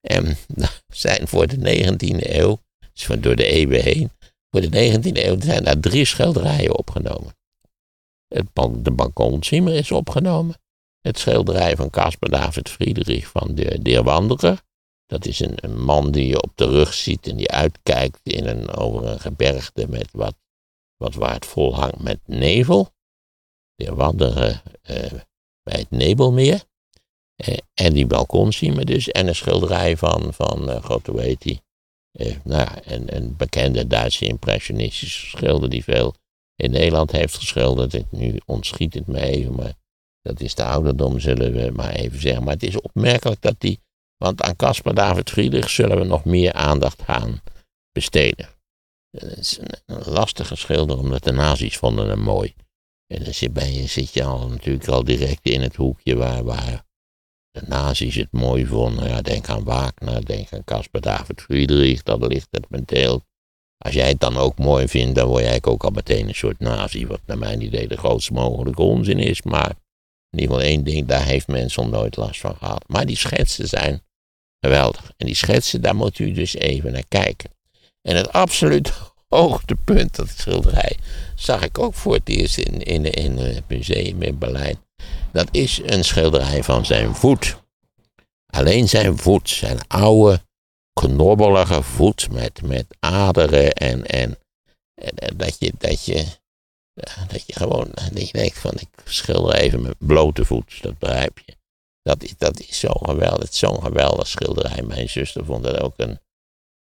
En 0.01 0.37
zijn 0.89 1.29
voor 1.29 1.47
de 1.47 1.57
19e 1.57 2.31
eeuw, 2.31 2.59
dus 2.93 3.09
door 3.21 3.37
de 3.37 3.47
eeuwen 3.47 3.83
heen, 3.83 4.11
voor 4.51 4.61
de 4.61 4.99
19e 4.99 5.25
eeuw 5.25 5.41
zijn 5.41 5.65
daar 5.65 5.81
drie 5.81 6.05
schilderijen 6.05 6.79
opgenomen. 6.79 7.37
Het, 8.29 8.47
de 8.85 8.91
balkonschema 8.91 9.71
is 9.71 9.91
opgenomen. 9.91 10.55
Het 11.01 11.19
schilderij 11.19 11.77
van 11.77 11.91
Caspar 11.91 12.31
David 12.31 12.69
Friedrich 12.69 13.27
van 13.27 13.55
de 13.55 13.83
Deer 13.83 14.03
Wanderer. 14.03 14.63
Dat 15.07 15.27
is 15.27 15.41
een, 15.41 15.55
een, 15.57 15.81
man 15.81 16.11
die 16.11 16.27
je 16.27 16.43
op 16.43 16.53
de 16.55 16.67
rug 16.67 16.95
ziet 16.95 17.27
en 17.27 17.37
die 17.37 17.51
uitkijkt 17.51 18.21
in 18.23 18.47
een, 18.47 18.71
over 18.71 19.05
een 19.05 19.21
gebergte 19.21 19.87
met 19.89 20.09
wat, 20.13 20.35
wat 20.97 21.15
waar 21.15 21.35
het 21.35 21.47
vol 21.47 21.75
hangt 21.75 22.03
met 22.03 22.19
nevel. 22.25 22.95
Die 23.75 23.91
wandelen 23.91 24.63
uh, 24.91 25.13
bij 25.63 25.79
het 25.79 25.91
Nebelmeer. 25.91 26.65
Uh, 27.49 27.57
en 27.75 27.93
die 27.93 28.07
balkon 28.07 28.53
zien 28.53 28.75
we 28.75 28.85
dus. 28.85 29.11
En 29.11 29.27
een 29.27 29.35
schilderij 29.35 29.97
van, 29.97 30.35
van 30.35 30.71
uh, 30.71 30.85
hoe 31.05 31.21
heet 31.21 31.43
die? 31.43 31.65
nou 32.43 32.61
ja, 32.61 32.79
een, 32.85 33.17
een 33.17 33.37
bekende 33.37 33.87
Duitse 33.87 34.27
impressionistische 34.27 35.27
schilder 35.27 35.71
die 35.71 35.85
veel 35.85 36.15
in 36.55 36.71
Nederland 36.71 37.13
heeft 37.13 37.35
geschilderd. 37.35 38.11
Nu 38.11 38.41
ontschiet 38.47 38.95
het 38.95 39.07
me 39.07 39.21
even, 39.21 39.55
maar 39.55 39.75
dat 40.23 40.41
is 40.41 40.55
de 40.55 40.65
ouderdom, 40.65 41.21
zullen 41.21 41.53
we 41.53 41.71
maar 41.71 41.93
even 41.93 42.21
zeggen. 42.21 42.45
Maar 42.45 42.53
het 42.53 42.63
is 42.63 42.81
opmerkelijk 42.81 43.43
dat 43.43 43.55
die 43.59 43.81
want 44.17 44.43
aan 44.43 44.57
Caspar 44.57 44.95
David 44.95 45.31
Friedrich 45.31 45.71
zullen 45.71 45.99
we 45.99 46.05
nog 46.05 46.25
meer 46.25 46.53
aandacht 46.53 47.03
gaan 47.03 47.41
besteden. 47.93 48.49
Het 49.11 49.39
is 49.39 49.59
een 49.87 50.03
lastige 50.13 50.57
schilder, 50.57 50.99
omdat 50.99 51.25
de 51.25 51.33
nazi's 51.33 51.77
vonden 51.77 52.09
hem 52.09 52.21
mooi. 52.21 52.55
En 53.07 53.25
dan 53.25 53.35
zit, 53.35 53.53
ben 53.53 53.73
je, 53.73 53.87
zit 53.87 54.13
je 54.13 54.25
al 54.25 54.49
natuurlijk 54.49 54.89
al 54.89 55.05
direct 55.05 55.49
in 55.49 55.61
het 55.61 55.77
hoekje 55.77 56.17
waar, 56.17 56.45
waar 56.45 56.85
de 57.51 57.63
nazi's 57.67 58.15
het 58.15 58.33
mooi 58.33 58.67
vonden. 58.67 59.09
Ja, 59.09 59.23
denk 59.23 59.49
aan 59.49 59.65
Wagner, 59.65 60.25
denk 60.25 60.53
aan 60.53 60.65
Caspar 60.65 61.01
David 61.01 61.41
Friedrich, 61.41 62.03
dat 62.03 62.27
ligt 62.27 62.49
het 62.51 62.71
menteel 62.71 63.25
Als 63.79 63.95
jij 63.95 64.09
het 64.09 64.21
dan 64.21 64.37
ook 64.37 64.59
mooi 64.59 64.89
vindt, 64.89 65.15
dan 65.15 65.29
word 65.29 65.43
jij 65.43 65.59
ook 65.63 65.85
al 65.85 65.91
meteen 65.91 66.29
een 66.29 66.35
soort 66.35 66.59
nazi. 66.59 67.07
Wat 67.07 67.21
naar 67.27 67.39
mijn 67.39 67.61
idee 67.61 67.89
de 67.89 67.97
grootste 67.97 68.33
mogelijke 68.33 68.83
onzin 68.83 69.19
is. 69.19 69.43
Maar 69.43 69.71
in 70.31 70.39
ieder 70.39 70.55
geval 70.55 70.71
één 70.71 70.85
ding, 70.85 71.07
daar 71.07 71.25
heeft 71.25 71.47
mensen 71.47 71.91
nooit 71.91 72.17
last 72.17 72.41
van 72.41 72.57
gehad. 72.57 72.89
Maar 72.89 73.07
die 73.07 73.17
schetsen 73.17 73.69
zijn 73.69 74.03
geweldig. 74.61 75.13
En 75.17 75.27
die 75.27 75.35
schetsen, 75.35 75.83
daar 75.83 75.97
moet 75.97 76.19
u 76.19 76.33
dus 76.33 76.55
even 76.55 76.93
naar 76.93 77.07
kijken. 77.09 77.51
En 78.03 78.17
het 78.17 78.33
absoluut 78.33 78.93
hoogtepunt, 79.29 80.17
dat 80.17 80.29
schilderij, 80.29 80.97
zag 81.35 81.63
ik 81.63 81.79
ook 81.79 81.95
voor 81.95 82.15
het 82.15 82.29
eerst 82.29 82.59
in, 82.59 82.83
in, 82.83 83.05
in 83.13 83.39
het 83.39 83.69
museum 83.69 84.23
in 84.23 84.39
Berlijn. 84.39 84.79
Dat 85.33 85.49
is 85.51 85.81
een 85.85 86.05
schilderij 86.05 86.63
van 86.63 86.87
zijn 86.87 87.15
voet. 87.15 87.57
Alleen 88.47 88.89
zijn 88.89 89.19
voet, 89.19 89.51
zijn 89.51 89.79
oude, 89.89 90.41
knobbelige 90.93 91.83
voet 91.83 92.31
met, 92.31 92.63
met 92.63 92.87
aderen 93.01 93.73
en, 93.73 94.07
en, 94.07 94.39
en, 94.95 95.37
dat, 95.37 95.57
je, 95.59 95.73
dat, 95.79 96.05
je, 96.05 96.25
dat 97.29 97.47
je 97.47 97.53
gewoon 97.53 97.89
dat 98.13 98.27
je 98.27 98.33
denkt 98.33 98.59
van 98.59 98.73
ik 98.73 98.89
schilder 99.05 99.55
even 99.55 99.83
met 99.83 99.95
blote 99.99 100.45
voet, 100.45 100.83
dat 100.83 100.99
begrijp 100.99 101.39
je. 101.45 101.56
Dat 102.07 102.23
is, 102.23 102.37
dat 102.37 102.61
is 102.61 102.79
zo 102.79 102.89
geweldig, 102.93 103.55
zo'n 103.55 103.83
geweldig 103.83 104.27
schilderij. 104.27 104.83
Mijn 104.83 105.09
zuster 105.09 105.45
vond 105.45 105.65
dat 105.65 105.81
ook 105.81 105.95
een 105.97 106.21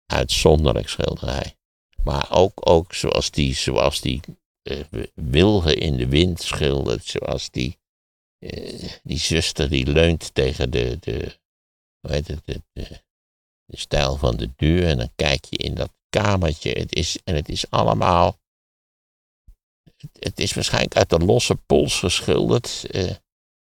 uitzonderlijk 0.06 0.90
schilderij. 0.90 1.56
Maar 2.04 2.32
ook, 2.32 2.70
ook 2.70 2.94
zoals 2.94 3.32
die, 3.32 3.56
zoals 3.56 4.02
die 4.02 4.22
uh, 4.64 4.84
wilgen 5.14 5.78
in 5.78 5.98
de 5.98 6.08
wind 6.08 6.42
schildert, 6.42 7.06
zoals 7.06 7.50
die, 7.50 7.78
uh, 8.40 8.90
die 9.04 9.18
zuster 9.18 9.70
die 9.70 9.88
leunt 9.88 10.34
tegen 10.34 10.72
de, 10.72 10.98
de, 11.00 11.40
hoe 12.00 12.12
het, 12.12 12.26
de, 12.26 12.62
de, 12.74 13.02
de 13.66 13.78
stijl 13.78 14.18
van 14.18 14.38
de 14.38 14.50
deur 14.56 14.88
en 14.88 14.98
dan 14.98 15.12
kijk 15.16 15.46
je 15.46 15.58
in 15.58 15.76
dat 15.76 15.92
kamertje. 16.10 16.72
Het 16.72 16.96
is, 16.96 17.20
en 17.24 17.36
het 17.36 17.50
is 17.50 17.70
allemaal, 17.70 18.40
het, 20.20 20.40
is 20.40 20.54
waarschijnlijk 20.54 20.96
uit 20.96 21.10
de 21.10 21.20
losse 21.20 21.56
pols 21.56 22.00
geschilderd. 22.00 22.86
Uh, 22.92 23.12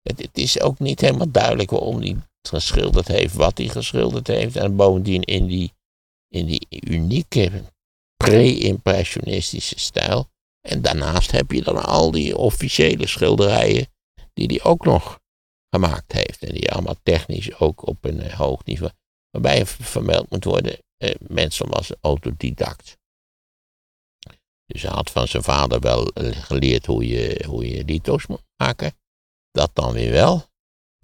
het, 0.01 0.21
het, 0.21 0.37
is 0.37 0.61
ook 0.61 0.79
niet 0.79 1.01
helemaal 1.01 1.31
duidelijk 1.31 1.69
waarom 1.69 2.01
hij 2.01 2.17
geschilderd 2.47 3.07
heeft, 3.07 3.33
wat 3.33 3.57
hij 3.57 3.67
geschilderd 3.67 4.27
heeft. 4.27 4.55
En 4.55 4.75
bovendien 4.75 5.21
in 5.21 5.45
die, 5.45 5.73
in 6.27 6.45
die 6.45 6.67
unieke 6.69 7.63
pre-impressionistische 8.23 9.79
stijl. 9.79 10.27
En 10.67 10.81
daarnaast 10.81 11.31
heb 11.31 11.51
je 11.51 11.61
dan 11.61 11.83
al 11.83 12.11
die 12.11 12.37
officiële 12.37 13.07
schilderijen 13.07 13.87
die 14.33 14.47
hij 14.47 14.63
ook 14.63 14.85
nog 14.85 15.19
gemaakt 15.69 16.11
heeft. 16.11 16.43
En 16.43 16.53
die 16.53 16.71
allemaal 16.71 16.99
technisch 17.03 17.59
ook 17.59 17.87
op 17.87 18.05
een 18.05 18.19
uh, 18.19 18.33
hoog 18.33 18.65
niveau. 18.65 18.91
Waarbij 19.29 19.65
vermeld 19.65 20.29
moet 20.29 20.43
worden, 20.43 20.77
uh, 20.97 21.11
Mensel 21.19 21.67
was 21.67 21.91
autodidact. 22.01 22.97
Dus 24.65 24.81
hij 24.81 24.91
had 24.91 25.11
van 25.11 25.27
zijn 25.27 25.43
vader 25.43 25.79
wel 25.79 26.11
geleerd 26.31 26.85
hoe 26.85 27.07
je, 27.07 27.43
hoe 27.47 27.69
je 27.69 28.01
moet 28.27 28.43
maken. 28.55 28.93
Dat 29.51 29.75
dan 29.75 29.93
weer 29.93 30.11
wel. 30.11 30.47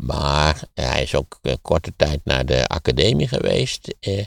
Maar 0.01 0.63
hij 0.73 1.01
is 1.01 1.15
ook 1.15 1.39
een 1.41 1.61
korte 1.61 1.95
tijd 1.95 2.25
naar 2.25 2.45
de 2.45 2.67
academie 2.67 3.27
geweest. 3.27 3.95
Eh, 3.99 4.25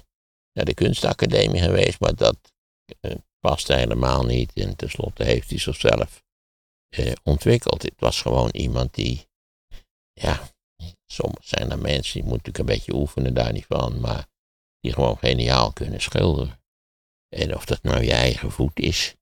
naar 0.52 0.64
de 0.64 0.74
kunstacademie 0.74 1.61
geweest. 1.62 2.00
Maar 2.00 2.14
dat 2.14 2.52
uh, 3.00 3.14
paste 3.40 3.74
helemaal 3.74 4.24
niet. 4.24 4.52
En 4.52 4.76
tenslotte 4.76 5.24
heeft 5.24 5.50
hij 5.50 5.59
zichzelf 5.59 6.22
ontwikkeld. 7.22 7.83
Het 7.83 7.94
was 8.00 8.22
gewoon 8.22 8.50
iemand 8.50 8.94
die, 8.94 9.28
ja, 10.12 10.50
soms 11.07 11.48
zijn 11.48 11.70
er 11.70 11.78
mensen 11.78 12.20
die 12.20 12.28
moeten 12.28 12.52
natuurlijk 12.52 12.59
een 12.59 12.76
beetje 12.76 12.94
oefenen 13.00 13.35
daar 13.35 13.52
niet 13.52 13.66
van, 13.66 14.00
maar 14.00 14.26
die 14.81 14.92
gewoon 14.92 15.18
geniaal 15.18 15.72
kunnen 15.72 16.00
schilderen. 16.00 16.61
En 17.28 17.54
of 17.54 17.64
dat 17.64 17.83
nou 17.83 18.02
je 18.02 18.12
eigen 18.12 18.50
voet 18.50 18.78
is, 18.78 19.14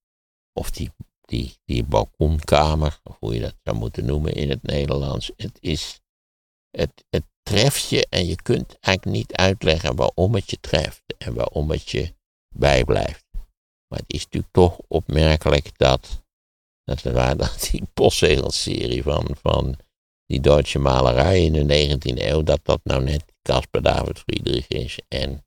of 0.52 0.70
die, 0.70 0.90
die, 1.26 1.56
die 1.64 1.84
balkonkamer, 1.84 3.00
of 3.04 3.16
hoe 3.18 3.34
je 3.34 3.40
dat 3.40 3.54
zou 3.62 3.76
moeten 3.76 4.04
noemen 4.04 4.34
in 4.34 4.50
het 4.50 4.62
Nederlands, 4.62 5.32
het 5.36 5.58
is, 5.60 6.00
het, 6.70 7.04
het 7.10 7.24
treft 7.42 7.88
je 7.88 8.06
en 8.10 8.26
je 8.26 8.36
kunt 8.42 8.78
eigenlijk 8.80 9.16
niet 9.16 9.32
uitleggen 9.32 9.96
waarom 9.96 10.34
het 10.34 10.50
je 10.50 10.60
treft 10.60 11.02
en 11.18 11.34
waarom 11.34 11.70
het 11.70 11.90
je 11.90 12.14
bijblijft. 12.54 13.24
Maar 13.88 13.98
het 13.98 14.12
is 14.12 14.24
natuurlijk 14.24 14.52
toch 14.52 14.78
opmerkelijk 14.88 15.78
dat, 15.78 16.24
dat, 16.84 17.02
dat 17.38 17.68
die 17.70 17.82
postzegelserie 17.94 19.02
van, 19.02 19.36
van 19.42 19.76
die 20.26 20.40
Duitse 20.40 20.78
malerij 20.78 21.44
in 21.44 21.66
de 21.66 21.96
19e 21.96 22.22
eeuw, 22.22 22.42
dat 22.42 22.60
dat 22.62 22.80
nou 22.82 23.02
net 23.02 23.24
Caspar 23.42 23.82
David 23.82 24.18
Friedrich 24.18 24.68
is 24.68 24.98
en, 25.08 25.45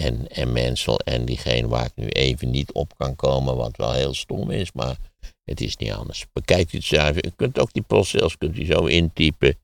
en, 0.00 0.28
en 0.28 0.52
Mensel 0.52 0.98
en 0.98 1.24
diegene 1.24 1.68
waar 1.68 1.84
ik 1.84 1.92
nu 1.94 2.08
even 2.08 2.50
niet 2.50 2.72
op 2.72 2.96
kan 2.96 3.16
komen, 3.16 3.56
wat 3.56 3.76
wel 3.76 3.92
heel 3.92 4.14
stom 4.14 4.50
is, 4.50 4.72
maar 4.72 4.96
het 5.44 5.60
is 5.60 5.76
niet 5.76 5.92
anders. 5.92 6.26
Bekijkt 6.32 6.72
u 6.72 6.76
het 6.76 6.86
zelf, 6.86 7.16
u 7.16 7.30
kunt 7.36 7.58
ook 7.58 7.72
die 7.72 7.82
postzegels 7.82 8.38
kunt 8.38 8.56
u 8.56 8.64
zo 8.64 8.86
intypen, 8.86 9.58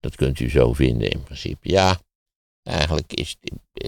dat 0.00 0.14
kunt 0.14 0.40
u 0.40 0.50
zo 0.50 0.72
vinden 0.72 1.10
in 1.10 1.22
principe. 1.22 1.68
Ja, 1.68 2.00
Eigenlijk 2.62 3.12
is, 3.12 3.36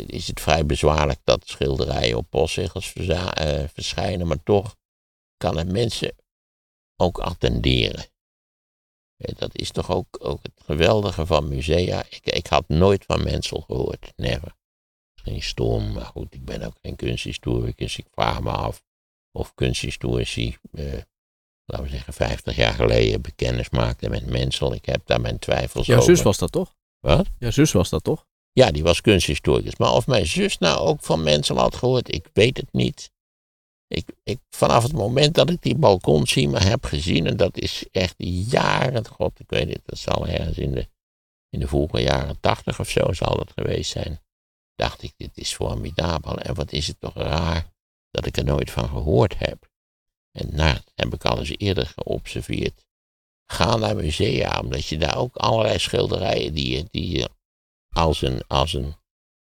is 0.07 0.27
het 0.27 0.41
vrij 0.41 0.67
bezwaarlijk 0.67 1.21
dat 1.25 1.49
schilderijen 1.49 2.17
op 2.17 2.27
postzegels 2.31 2.95
uh, 2.95 3.65
verschijnen, 3.73 4.27
maar 4.27 4.43
toch 4.43 4.77
kan 5.37 5.57
het 5.57 5.73
mensen 5.73 6.15
ook 6.97 7.19
attenderen. 7.19 8.05
Dat 9.17 9.59
is 9.59 9.71
toch 9.71 9.91
ook, 9.91 10.07
ook 10.19 10.43
het 10.43 10.53
geweldige 10.65 11.27
van 11.27 11.49
musea. 11.49 12.05
Ik, 12.09 12.27
ik 12.27 12.47
had 12.47 12.69
nooit 12.69 13.05
van 13.05 13.23
Mensel 13.23 13.61
gehoord, 13.61 14.13
never. 14.17 14.55
Geen 15.25 15.43
stom, 15.43 15.93
maar 15.93 16.05
goed, 16.05 16.35
ik 16.35 16.45
ben 16.45 16.63
ook 16.63 16.77
geen 16.83 16.97
kunsthistoricus. 16.97 17.99
Ik 17.99 18.07
vraag 18.11 18.43
me 18.43 18.51
af 18.51 18.83
of 19.33 19.55
kunsthistorici, 19.55 20.57
eh, 20.73 20.85
laten 21.65 21.85
we 21.85 21.91
zeggen, 21.91 22.13
50 22.13 22.57
jaar 22.57 22.75
geleden 22.75 23.23
bekennis 23.23 23.71
maakten 23.71 24.11
met 24.11 24.27
Mensel. 24.27 24.75
Ik 24.75 24.85
heb 24.85 25.07
daar 25.07 25.21
mijn 25.21 25.39
twijfels 25.39 25.89
over. 25.89 25.95
Jouw 25.95 26.03
zus 26.03 26.23
was 26.23 26.39
dat 26.39 26.53
toch? 26.53 26.75
Wat? 27.01 27.27
Jouw 27.39 27.51
zus 27.51 27.73
was 27.73 27.89
dat 27.89 28.05
toch? 28.05 28.27
Ja, 28.53 28.71
die 28.71 28.83
was 28.83 29.01
kunsthistoricus. 29.01 29.77
Maar 29.77 29.93
of 29.93 30.07
mijn 30.07 30.27
zus 30.27 30.59
nou 30.59 30.79
ook 30.79 31.01
van 31.01 31.23
mensen 31.23 31.57
had 31.57 31.77
gehoord, 31.77 32.15
ik 32.15 32.29
weet 32.33 32.57
het 32.57 32.73
niet. 32.73 33.13
Ik, 33.87 34.09
ik, 34.23 34.39
vanaf 34.51 34.83
het 34.83 34.93
moment 34.93 35.35
dat 35.35 35.51
ik 35.51 35.63
die 35.63 35.77
balkon 35.77 36.27
zie, 36.27 36.49
maar 36.49 36.69
heb 36.69 36.85
gezien, 36.85 37.27
en 37.27 37.37
dat 37.37 37.59
is 37.59 37.85
echt 37.91 38.15
jaren, 38.17 39.07
god, 39.07 39.41
ik 39.41 39.51
weet 39.51 39.69
het, 39.69 39.83
dat 39.85 39.99
zal 39.99 40.27
ergens 40.27 40.59
in 40.59 40.73
de, 40.73 40.89
in 41.49 41.61
de 41.61 41.69
vroege 41.69 42.01
jaren 42.01 42.41
tachtig 42.41 42.81
of 42.81 42.89
zo 42.89 43.13
zal 43.13 43.37
dat 43.37 43.53
geweest 43.55 43.91
zijn, 43.91 44.21
dacht 44.75 45.03
ik, 45.03 45.13
dit 45.17 45.37
is 45.37 45.55
formidabel. 45.55 46.39
En 46.39 46.55
wat 46.55 46.73
is 46.73 46.87
het 46.87 47.01
toch 47.01 47.15
raar 47.15 47.73
dat 48.11 48.27
ik 48.27 48.37
er 48.37 48.45
nooit 48.45 48.71
van 48.71 48.89
gehoord 48.89 49.39
heb. 49.39 49.69
En 50.31 50.55
nou, 50.55 50.75
dat 50.75 50.93
heb 50.95 51.15
ik 51.15 51.25
al 51.25 51.39
eens 51.39 51.57
eerder 51.57 51.87
geobserveerd. 51.87 52.85
Ga 53.47 53.77
naar 53.77 53.97
musea, 53.97 54.61
omdat 54.61 54.87
je 54.87 54.99
daar 54.99 55.17
ook 55.17 55.37
allerlei 55.37 55.79
schilderijen 55.79 56.55
die 56.55 56.77
je, 56.77 56.85
die 56.91 57.27
als 57.89 58.23
een, 58.23 58.47
als 58.47 58.73
een, 58.73 58.95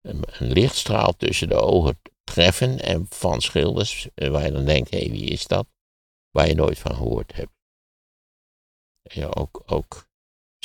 een, 0.01 0.23
een 0.25 0.51
lichtstraal 0.51 1.15
tussen 1.15 1.47
de 1.47 1.55
ogen 1.55 1.99
treffen 2.23 2.79
en 2.79 3.05
van 3.09 3.41
schilders 3.41 4.07
eh, 4.15 4.29
waar 4.29 4.45
je 4.45 4.51
dan 4.51 4.65
denkt, 4.65 4.89
hé, 4.89 4.99
hey, 4.99 5.09
wie 5.09 5.25
is 5.25 5.47
dat? 5.47 5.67
Waar 6.29 6.47
je 6.47 6.55
nooit 6.55 6.79
van 6.79 6.95
gehoord 6.95 7.33
hebt. 7.35 7.51
Ja, 9.01 9.27
ook, 9.27 9.63
ook 9.65 10.07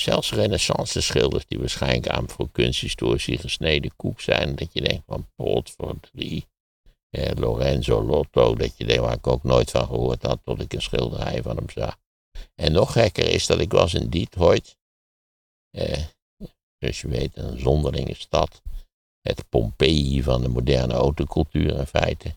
zelfs 0.01 0.33
renaissance 0.33 1.01
schilders 1.01 1.47
die 1.47 1.59
waarschijnlijk 1.59 2.09
aan 2.09 2.29
voor 2.29 2.51
kunsthistorici 2.51 3.39
gesneden 3.39 3.97
koek 3.97 4.21
zijn, 4.21 4.55
dat 4.55 4.73
je 4.73 4.81
denkt 4.81 5.05
van 5.07 5.29
pot 5.35 5.71
voor 5.71 5.95
drie. 6.13 6.47
Eh, 7.11 7.31
Lorenzo 7.35 8.03
Lotto, 8.03 8.55
dat 8.55 8.77
je 8.77 8.85
denkt 8.85 9.03
waar 9.03 9.17
ik 9.17 9.27
ook 9.27 9.43
nooit 9.43 9.71
van 9.71 9.87
gehoord 9.87 10.23
had, 10.23 10.41
tot 10.45 10.61
ik 10.61 10.73
een 10.73 10.83
schilderij 10.83 11.43
van 11.43 11.57
hem 11.57 11.71
zag. 11.71 11.99
En 12.55 12.73
nog 12.73 12.93
gekker 12.93 13.29
is 13.29 13.47
dat 13.47 13.61
ik 13.61 13.73
was 13.73 13.95
in 13.95 14.11
Detroit. 14.11 14.77
Eh, 15.71 16.05
dus 16.79 17.01
je 17.01 17.09
weet, 17.09 17.37
een 17.37 17.59
zonderlinge 17.59 18.15
stad. 18.15 18.63
Het 19.21 19.49
Pompeii 19.49 20.23
van 20.23 20.43
de 20.43 20.49
moderne 20.49 20.95
autocultuur 20.95 21.79
in 21.79 21.87
feite. 21.87 22.37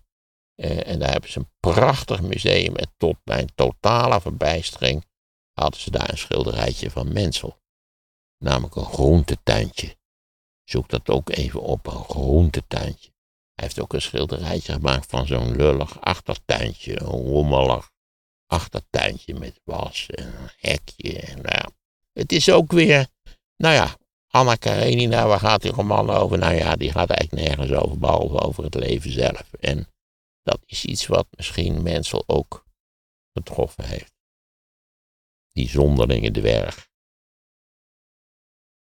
Uh, 0.56 0.88
en 0.88 1.00
daar 1.00 1.12
hebben 1.12 1.30
ze 1.30 1.40
een 1.40 1.50
prachtig 1.60 2.22
museum. 2.22 2.76
En 2.76 2.92
tot 2.98 3.18
mijn 3.24 3.50
totale 3.56 4.22
verbijstering 4.22 5.04
hadden 5.54 5.80
ze 5.80 5.92
daar 5.92 6.10
een 6.10 6.18
schilderijtje 6.18 6.92
van 6.92 7.14
Mensel. 7.14 7.60
Namelijk 8.38 8.76
een 8.76 8.86
groentetuintje. 8.86 9.96
Zoek 10.64 10.90
dat 10.90 11.10
ook 11.10 11.30
even 11.30 11.62
op, 11.62 11.88
een 11.88 12.04
groentetuintje. 12.04 13.12
Hij 13.54 13.66
heeft 13.66 13.80
ook 13.80 13.94
een 13.94 14.02
schilderijtje 14.02 14.74
gemaakt 14.74 15.10
van 15.10 15.28
zo'n 15.28 15.56
lullig 15.56 16.02
achtertuintje. 16.02 17.02
Een 17.02 17.08
rommelig 17.08 17.92
achtertuintje 18.48 19.34
met 19.34 19.60
was 19.64 20.08
en 20.10 20.28
een 20.28 20.50
hekje. 20.58 21.20
En, 21.20 21.42
nou. 21.42 21.72
Het 22.14 22.32
is 22.32 22.52
ook 22.52 22.72
weer, 22.72 23.08
nou 23.58 23.74
ja, 23.74 23.98
Anna 24.28 24.56
Karenina, 24.56 25.28
waar 25.28 25.40
gaat 25.40 25.62
die 25.62 25.72
roman 25.72 26.10
over? 26.10 26.38
Nou 26.38 26.56
ja, 26.56 26.76
die 26.76 26.92
gaat 26.92 27.10
eigenlijk 27.10 27.48
nergens 27.48 27.72
over, 27.72 27.98
behalve 27.98 28.40
over 28.40 28.64
het 28.64 28.76
leven 28.76 29.12
zelf. 29.12 29.54
En 29.60 29.88
dat 30.44 30.60
is 30.66 30.86
iets 30.86 31.08
wat 31.08 31.28
misschien 31.30 31.84
Mensel 31.84 32.24
ook 32.26 32.66
getroffen 33.34 33.86
heeft. 33.86 34.14
Die 35.52 35.70
zonderlinge 35.70 36.32
dwerg. 36.32 36.90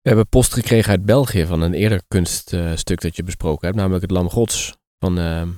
We 0.01 0.09
hebben 0.09 0.29
post 0.29 0.53
gekregen 0.53 0.90
uit 0.90 1.05
België 1.05 1.46
van 1.46 1.61
een 1.61 1.75
eerder 1.75 2.03
kunststuk 2.09 3.01
dat 3.01 3.16
je 3.16 3.23
besproken 3.23 3.66
hebt, 3.66 3.79
namelijk 3.79 4.03
het 4.03 4.11
Lam 4.11 4.31
Gods 4.31 4.77
van 4.99 5.18
uh, 5.18 5.49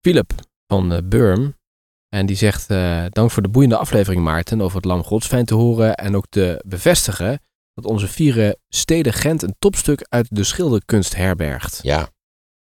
Philip. 0.00 0.32
van 0.66 0.92
uh, 0.92 0.98
Burm. 1.04 1.54
En 2.08 2.26
die 2.26 2.36
zegt, 2.36 2.70
uh, 2.70 3.04
dank 3.08 3.30
voor 3.30 3.42
de 3.42 3.48
boeiende 3.48 3.76
aflevering 3.76 4.22
Maarten 4.22 4.60
over 4.60 4.76
het 4.76 4.84
Lam 4.84 5.04
Gods. 5.04 5.26
Fijn 5.26 5.44
te 5.44 5.54
horen 5.54 5.94
en 5.94 6.16
ook 6.16 6.26
te 6.28 6.62
bevestigen 6.66 7.40
dat 7.74 7.84
onze 7.84 8.08
vieren 8.08 8.58
steden 8.68 9.12
Gent 9.12 9.42
een 9.42 9.54
topstuk 9.58 10.06
uit 10.08 10.26
de 10.30 10.44
schilderkunst 10.44 11.14
herbergt. 11.14 11.78
Ja. 11.82 12.08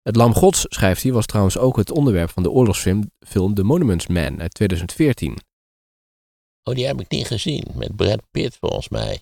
Het 0.03 0.17
Lam 0.17 0.35
Gods, 0.35 0.65
schrijft 0.69 1.03
hij, 1.03 1.13
was 1.13 1.27
trouwens 1.27 1.59
ook 1.59 1.77
het 1.77 1.91
onderwerp 1.91 2.31
van 2.31 2.43
de 2.43 2.51
oorlogsfilm 2.51 3.11
film 3.27 3.55
The 3.55 3.63
Monuments 3.63 4.07
Man 4.07 4.41
uit 4.41 4.55
2014. 4.55 5.39
Oh, 6.69 6.75
die 6.75 6.87
heb 6.87 7.01
ik 7.01 7.11
niet 7.11 7.27
gezien. 7.27 7.65
Met 7.75 7.97
Brad 7.97 8.21
Pitt 8.31 8.57
volgens 8.61 8.89
mij. 8.89 9.21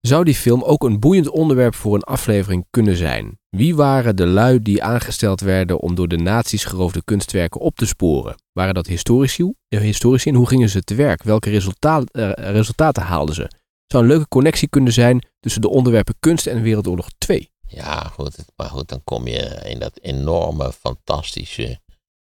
Zou 0.00 0.24
die 0.24 0.34
film 0.34 0.62
ook 0.62 0.84
een 0.84 1.00
boeiend 1.00 1.28
onderwerp 1.28 1.74
voor 1.74 1.94
een 1.94 2.02
aflevering 2.02 2.66
kunnen 2.70 2.96
zijn? 2.96 3.38
Wie 3.48 3.76
waren 3.76 4.16
de 4.16 4.26
lui 4.26 4.62
die 4.62 4.82
aangesteld 4.82 5.40
werden 5.40 5.80
om 5.80 5.94
door 5.94 6.08
de 6.08 6.16
nazi's 6.16 6.64
geroofde 6.64 7.04
kunstwerken 7.04 7.60
op 7.60 7.76
te 7.76 7.86
sporen? 7.86 8.34
Waren 8.52 8.74
dat 8.74 8.86
historici? 8.86 9.52
Eh, 9.68 9.80
historici 9.80 10.30
en 10.30 10.36
hoe 10.36 10.48
gingen 10.48 10.68
ze 10.68 10.82
te 10.82 10.94
werk? 10.94 11.22
Welke 11.22 11.50
uh, 11.50 12.30
resultaten 12.32 13.02
haalden 13.02 13.34
ze? 13.34 13.50
Zou 13.86 14.02
een 14.02 14.08
leuke 14.08 14.28
connectie 14.28 14.68
kunnen 14.68 14.92
zijn 14.92 15.26
tussen 15.40 15.60
de 15.60 15.68
onderwerpen 15.68 16.14
kunst 16.20 16.46
en 16.46 16.62
Wereldoorlog 16.62 17.08
2? 17.18 17.50
Ja, 17.68 17.98
goed, 17.98 18.36
maar 18.56 18.70
goed, 18.70 18.88
dan 18.88 19.00
kom 19.04 19.26
je 19.26 19.60
in 19.64 19.78
dat 19.78 19.98
enorme, 20.00 20.72
fantastische, 20.72 21.80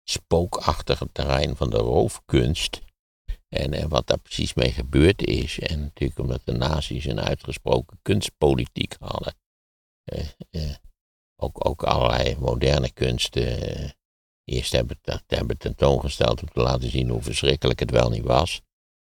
spookachtige 0.03 1.09
terrein 1.11 1.55
van 1.55 1.69
de 1.69 1.77
roofkunst. 1.77 2.83
En, 3.55 3.73
en 3.73 3.89
wat 3.89 4.07
daar 4.07 4.17
precies 4.17 4.53
mee 4.53 4.71
gebeurd 4.71 5.27
is. 5.27 5.59
En 5.59 5.79
natuurlijk 5.79 6.19
omdat 6.19 6.41
de 6.43 6.51
nazi's 6.51 7.05
een 7.05 7.21
uitgesproken 7.21 7.99
kunstpolitiek 8.01 8.95
hadden. 8.99 9.33
Eh, 10.03 10.25
eh, 10.49 10.75
ook, 11.35 11.67
ook 11.69 11.83
allerlei 11.83 12.35
moderne 12.39 12.91
kunsten. 12.91 13.61
Eh, 13.61 13.89
eerst 14.43 14.71
hebben, 14.71 14.99
dat, 15.01 15.23
hebben 15.27 15.57
tentoongesteld 15.57 16.41
om 16.41 16.47
te 16.47 16.59
laten 16.59 16.89
zien 16.89 17.09
hoe 17.09 17.21
verschrikkelijk 17.21 17.79
het 17.79 17.91
wel 17.91 18.09
niet 18.09 18.23
was. 18.23 18.61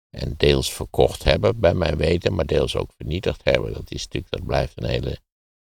En 0.09 0.33
deels 0.37 0.73
verkocht 0.73 1.23
hebben, 1.23 1.59
bij 1.59 1.73
mijn 1.73 1.97
weten, 1.97 2.35
maar 2.35 2.45
deels 2.45 2.75
ook 2.75 2.91
vernietigd 2.95 3.41
hebben. 3.43 3.73
Dat, 3.73 3.91
is 3.91 4.03
natuurlijk, 4.03 4.31
dat 4.31 4.45
blijft 4.45 4.81
een 4.81 4.89
hele 4.89 5.17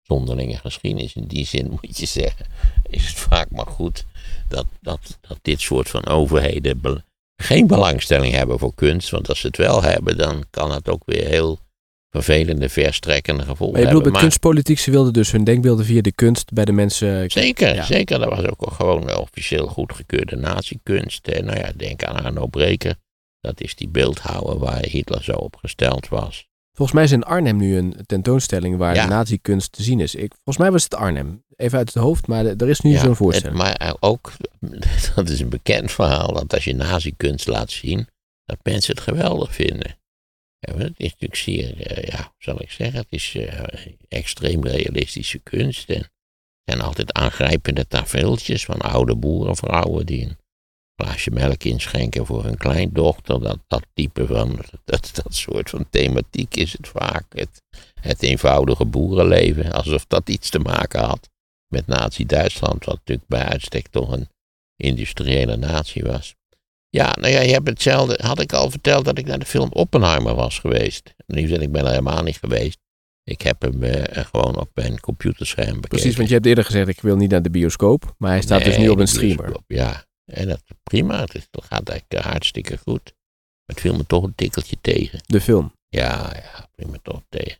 zonderlinge 0.01 0.57
geschiedenis. 0.57 1.15
In 1.15 1.27
die 1.27 1.47
zin 1.47 1.71
moet 1.71 1.99
je 1.99 2.07
zeggen, 2.07 2.47
is 2.89 3.09
het 3.09 3.17
vaak 3.17 3.51
maar 3.51 3.67
goed 3.67 4.05
dat, 4.49 4.67
dat, 4.81 5.19
dat 5.21 5.39
dit 5.43 5.61
soort 5.61 5.89
van 5.89 6.07
overheden 6.07 6.81
geen 7.37 7.66
belangstelling 7.66 8.35
hebben 8.35 8.59
voor 8.59 8.75
kunst. 8.75 9.11
Want 9.11 9.29
als 9.29 9.40
ze 9.40 9.47
het 9.47 9.57
wel 9.57 9.83
hebben, 9.83 10.16
dan 10.16 10.44
kan 10.51 10.73
het 10.73 10.88
ook 10.88 11.03
weer 11.05 11.27
heel 11.27 11.59
vervelende, 12.11 12.68
verstrekkende 12.68 13.42
gevolgen 13.42 13.73
maar 13.73 13.81
je 13.83 13.87
bedoelt 13.87 14.12
met 14.12 14.23
kunstpolitiek, 14.23 14.79
ze 14.79 14.90
wilden 14.90 15.12
dus 15.12 15.33
hun 15.33 15.44
denkbeelden 15.44 15.85
via 15.85 16.01
de 16.01 16.12
kunst 16.12 16.53
bij 16.53 16.64
de 16.64 16.73
mensen... 16.73 17.31
Zeker, 17.31 17.85
zeker. 17.85 18.18
Dat 18.18 18.29
was 18.29 18.47
ook 18.47 18.73
gewoon 18.73 19.16
officieel 19.16 19.66
goedgekeurde 19.66 20.37
nazi-kunst. 20.37 21.27
Nou 21.27 21.59
ja, 21.59 21.73
denk 21.77 22.05
aan 22.05 22.25
Arno 22.25 22.47
Breker. 22.47 22.94
Dat 23.40 23.61
is 23.61 23.75
die 23.75 23.88
beeldhouwer 23.88 24.59
waar 24.59 24.85
Hitler 24.85 25.23
zo 25.23 25.33
op 25.33 25.57
gesteld 25.57 26.09
was. 26.09 26.47
Volgens 26.77 26.97
mij 26.97 27.05
is 27.05 27.13
in 27.13 27.23
Arnhem 27.23 27.57
nu 27.57 27.77
een 27.77 27.97
tentoonstelling 28.07 28.77
waar 28.77 28.95
ja. 28.95 29.07
nazi-kunst 29.07 29.73
te 29.73 29.83
zien 29.83 30.01
is. 30.01 30.15
Ik, 30.15 30.33
volgens 30.35 30.57
mij 30.57 30.71
was 30.71 30.83
het 30.83 30.95
Arnhem. 30.95 31.45
Even 31.57 31.79
uit 31.79 31.95
het 31.95 32.03
hoofd, 32.03 32.27
maar 32.27 32.47
er 32.47 32.69
is 32.69 32.81
nu 32.81 32.91
ja, 32.91 33.01
zo'n 33.01 33.17
voorstelling. 33.17 33.59
maar 33.59 33.97
ook, 34.01 34.33
dat 35.15 35.29
is 35.29 35.41
een 35.41 35.49
bekend 35.49 35.93
verhaal, 35.93 36.33
dat 36.33 36.55
als 36.55 36.65
je 36.65 36.75
nazi-kunst 36.75 37.47
laat 37.47 37.71
zien, 37.71 38.09
dat 38.45 38.59
mensen 38.63 38.95
het 38.95 39.03
geweldig 39.03 39.55
vinden. 39.55 39.99
Ja, 40.59 40.77
het 40.77 40.93
is 40.97 41.11
natuurlijk 41.11 41.37
zeer, 41.37 41.99
uh, 41.99 42.05
ja, 42.05 42.17
hoe 42.17 42.33
zal 42.39 42.61
ik 42.63 42.71
zeggen, 42.71 42.99
het 42.99 43.07
is 43.11 43.35
uh, 43.35 43.61
extreem 44.09 44.67
realistische 44.67 45.39
kunst. 45.39 45.89
En 45.89 46.01
er 46.01 46.11
zijn 46.65 46.81
altijd 46.81 47.13
aangrijpende 47.13 47.87
tafereeltjes 47.87 48.65
van 48.65 48.79
oude 48.79 49.17
boerenvrouwen 49.17 50.07
die 50.07 50.25
een 50.25 50.37
glaasje 50.97 51.31
melk 51.31 51.65
inschenken 51.65 52.27
voor 52.27 52.45
hun 52.45 52.57
kleindochter. 52.57 53.41
Dat, 53.41 53.59
dat 53.67 53.87
type 53.95 54.27
van, 54.27 54.59
dat, 54.85 55.11
dat 55.15 55.35
soort 55.35 55.71
van 55.71 55.87
thematiek 55.91 56.57
is 56.57 56.73
het 56.73 56.89
vaak. 56.89 57.25
Het, 57.29 57.63
het 58.01 58.23
eenvoudige 58.23 58.85
boerenleven, 58.85 59.73
alsof 59.73 60.07
dat 60.07 60.29
iets 60.29 60.51
te 60.51 60.59
maken 60.59 61.01
had 61.01 61.29
met 61.69 61.87
Nazi-Duitsland, 61.87 62.85
wat 62.85 62.95
natuurlijk 62.95 63.29
bij 63.29 63.45
uitstek 63.45 63.89
toch 63.89 64.13
een 64.13 64.29
industriële 64.77 65.57
natie 65.57 66.03
was. 66.03 66.35
Ja, 66.89 67.17
nou 67.21 67.33
ja, 67.33 67.41
je 67.41 67.53
hebt 67.53 67.69
hetzelfde. 67.69 68.19
Had 68.23 68.41
ik 68.41 68.53
al 68.53 68.71
verteld 68.71 69.05
dat 69.05 69.19
ik 69.19 69.27
naar 69.27 69.39
de 69.39 69.47
film 69.47 69.69
Oppenheimer 69.73 70.35
was 70.35 70.59
geweest. 70.59 71.15
Nu 71.27 71.47
zeg 71.47 71.59
ik 71.59 71.73
ben 71.73 71.85
er 71.85 71.89
helemaal 71.89 72.23
niet 72.23 72.37
geweest. 72.37 72.79
Ik 73.25 73.43
heb 73.43 73.63
hem 73.63 73.83
uh, 73.83 74.03
gewoon 74.11 74.61
op 74.61 74.71
mijn 74.75 75.01
computerscherm 75.01 75.67
bekeken. 75.67 75.89
Precies, 75.89 76.17
want 76.17 76.29
je 76.29 76.35
hebt 76.35 76.47
eerder 76.47 76.65
gezegd 76.65 76.89
ik 76.89 77.01
wil 77.01 77.17
niet 77.17 77.31
naar 77.31 77.43
de 77.43 77.51
bioscoop. 77.51 78.15
Maar 78.19 78.31
hij 78.31 78.41
staat 78.41 78.65
dus 78.65 78.77
nu 78.77 78.89
op 78.89 78.99
een 78.99 79.09
streamer. 79.09 79.57
Ja, 79.67 80.05
en 80.25 80.49
dat 80.49 80.63
prima. 80.83 81.21
Het, 81.21 81.35
is, 81.35 81.49
het 81.51 81.65
gaat 81.65 81.89
eigenlijk 81.89 82.27
hartstikke 82.27 82.79
goed. 82.79 83.13
Maar 83.65 83.77
het 83.77 83.81
viel 83.81 83.97
me 83.97 84.07
toch 84.07 84.23
een 84.23 84.35
tikkeltje 84.35 84.77
tegen. 84.81 85.21
De 85.27 85.41
film? 85.41 85.73
Ja, 85.89 86.33
ja, 86.37 86.69
prima 86.77 86.97
toch 87.03 87.23
tegen. 87.29 87.59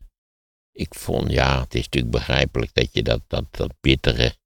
Ik 0.73 0.95
vond, 0.95 1.31
ja, 1.31 1.61
het 1.61 1.75
is 1.75 1.85
natuurlijk 1.85 2.13
begrijpelijk 2.13 2.75
dat 2.75 2.89
je 2.93 3.03
dat, 3.03 3.21
dat, 3.27 3.45
dat 3.51 3.75
bittere, 3.81 4.37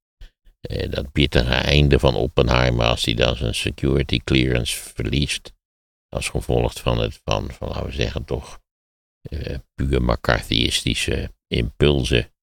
eh, 0.61 0.91
dat 0.91 1.11
bittere 1.11 1.53
einde 1.53 1.99
van 1.99 2.15
Oppenheimer, 2.15 2.85
als 2.85 3.05
hij 3.05 3.13
dan 3.13 3.35
zijn 3.35 3.55
security 3.55 4.17
clearance 4.17 4.79
verliest, 4.79 5.53
als 6.09 6.29
gevolg 6.29 6.73
van 6.73 6.99
het, 6.99 7.21
van, 7.23 7.51
van 7.51 7.67
laten 7.67 7.85
we 7.85 7.91
zeggen, 7.91 8.25
toch, 8.25 8.59
eh, 9.21 9.57
puur 9.75 10.01
McCarthyistische 10.01 11.31
impulsen. 11.47 12.33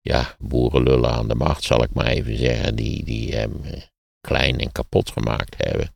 Ja, 0.00 0.36
boerenlullen 0.38 1.10
aan 1.10 1.28
de 1.28 1.34
macht, 1.34 1.62
zal 1.62 1.82
ik 1.82 1.94
maar 1.94 2.06
even 2.06 2.36
zeggen, 2.36 2.76
die, 2.76 3.04
die 3.04 3.34
hem 3.34 3.64
eh, 3.64 3.82
klein 4.26 4.58
en 4.58 4.72
kapot 4.72 5.10
gemaakt 5.10 5.54
hebben. 5.56 5.94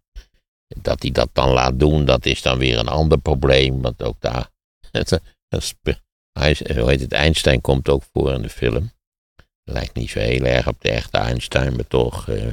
Dat 0.66 1.02
hij 1.02 1.10
dat 1.10 1.28
dan 1.32 1.50
laat 1.50 1.78
doen, 1.78 2.04
dat 2.04 2.26
is 2.26 2.42
dan 2.42 2.58
weer 2.58 2.78
een 2.78 2.88
ander 2.88 3.18
probleem, 3.18 3.82
want 3.82 4.02
ook 4.02 4.20
daar, 4.20 4.50
hoe 6.78 6.88
heet 6.88 7.00
het, 7.00 7.12
Einstein 7.12 7.60
komt 7.60 7.88
ook 7.88 8.02
voor 8.12 8.32
in 8.32 8.42
de 8.42 8.48
film. 8.48 8.92
Lijkt 9.64 9.94
niet 9.94 10.10
zo 10.10 10.18
heel 10.18 10.44
erg 10.44 10.68
op 10.68 10.80
de 10.80 10.90
echte 10.90 11.18
Einstein, 11.18 11.74
maar 11.74 11.86
toch 11.86 12.28
uh, 12.28 12.52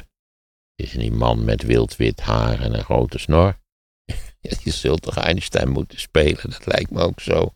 is 0.75 0.91
die 0.91 1.11
man 1.11 1.45
met 1.45 1.63
wild 1.63 1.95
wit 1.95 2.19
haar 2.19 2.61
en 2.61 2.73
een 2.73 2.83
grote 2.83 3.17
snor. 3.17 3.59
je 4.63 4.71
zult 4.71 5.01
toch 5.01 5.17
Einstein 5.17 5.69
moeten 5.69 5.99
spelen, 5.99 6.49
dat 6.49 6.65
lijkt 6.65 6.91
me 6.91 7.01
ook 7.01 7.19
zo. 7.19 7.53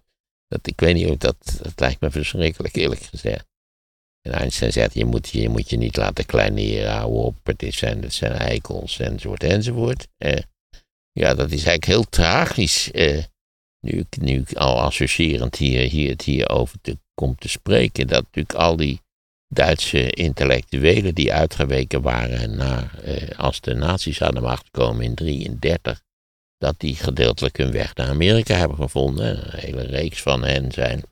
Dat, 0.47 0.67
ik 0.67 0.79
weet 0.79 0.95
niet 0.95 1.07
of 1.07 1.17
dat, 1.17 1.59
dat 1.61 1.79
lijkt 1.79 2.01
me 2.01 2.11
verschrikkelijk 2.11 2.75
eerlijk 2.75 3.01
gezegd. 3.01 3.45
En 4.21 4.31
Einstein 4.31 4.71
zegt, 4.71 4.93
je 4.93 5.05
moet 5.05 5.29
je, 5.29 5.49
moet 5.49 5.69
je 5.69 5.77
niet 5.77 5.97
laten 5.97 6.25
kleineren, 6.25 6.91
hou 6.91 7.13
op, 7.13 7.35
het, 7.43 7.73
zijn, 7.73 8.33
eikels, 8.33 8.99
enzovoort, 8.99 9.43
enzovoort. 9.43 10.07
Uh, 10.17 10.37
ja, 11.11 11.33
dat 11.33 11.51
is 11.51 11.65
eigenlijk 11.65 11.85
heel 11.85 12.03
tragisch. 12.03 12.89
Uh, 12.93 13.23
nu 13.79 13.91
ik, 13.91 14.21
nu 14.21 14.43
al 14.53 14.81
associërend 14.81 15.55
hier, 15.55 15.89
hier, 15.89 16.09
het 16.09 16.21
hierover 16.21 16.77
te, 16.81 16.97
kom 17.13 17.35
te 17.35 17.49
spreken, 17.49 18.07
dat 18.07 18.23
natuurlijk 18.23 18.55
al 18.55 18.75
die 18.75 19.01
Duitse 19.53 20.11
intellectuelen 20.11 21.15
die 21.15 21.33
uitgeweken 21.33 22.01
waren 22.01 22.55
naar, 22.55 22.99
eh, 23.03 23.39
als 23.39 23.61
de 23.61 23.73
nazi's 23.73 24.21
aan 24.21 24.33
de 24.33 24.41
macht 24.41 24.69
komen 24.71 25.03
in 25.03 25.13
1933, 25.13 26.01
dat 26.57 26.79
die 26.79 26.95
gedeeltelijk 26.95 27.57
hun 27.57 27.71
weg 27.71 27.95
naar 27.95 28.09
Amerika 28.09 28.55
hebben 28.55 28.77
gevonden. 28.77 29.53
Een 29.53 29.59
hele 29.59 29.81
reeks 29.81 30.21
van 30.21 30.43
hen 30.43 30.71
zijn 30.71 31.03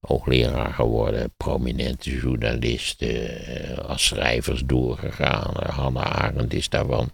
hoogleraar 0.00 0.72
geworden, 0.72 1.32
prominente 1.36 2.10
journalisten, 2.10 3.44
eh, 3.46 3.78
als 3.78 4.06
schrijvers 4.06 4.62
doorgegaan. 4.64 5.54
Hannah 5.70 6.22
Arendt 6.22 6.54
is 6.54 6.68
daarvan 6.68 7.12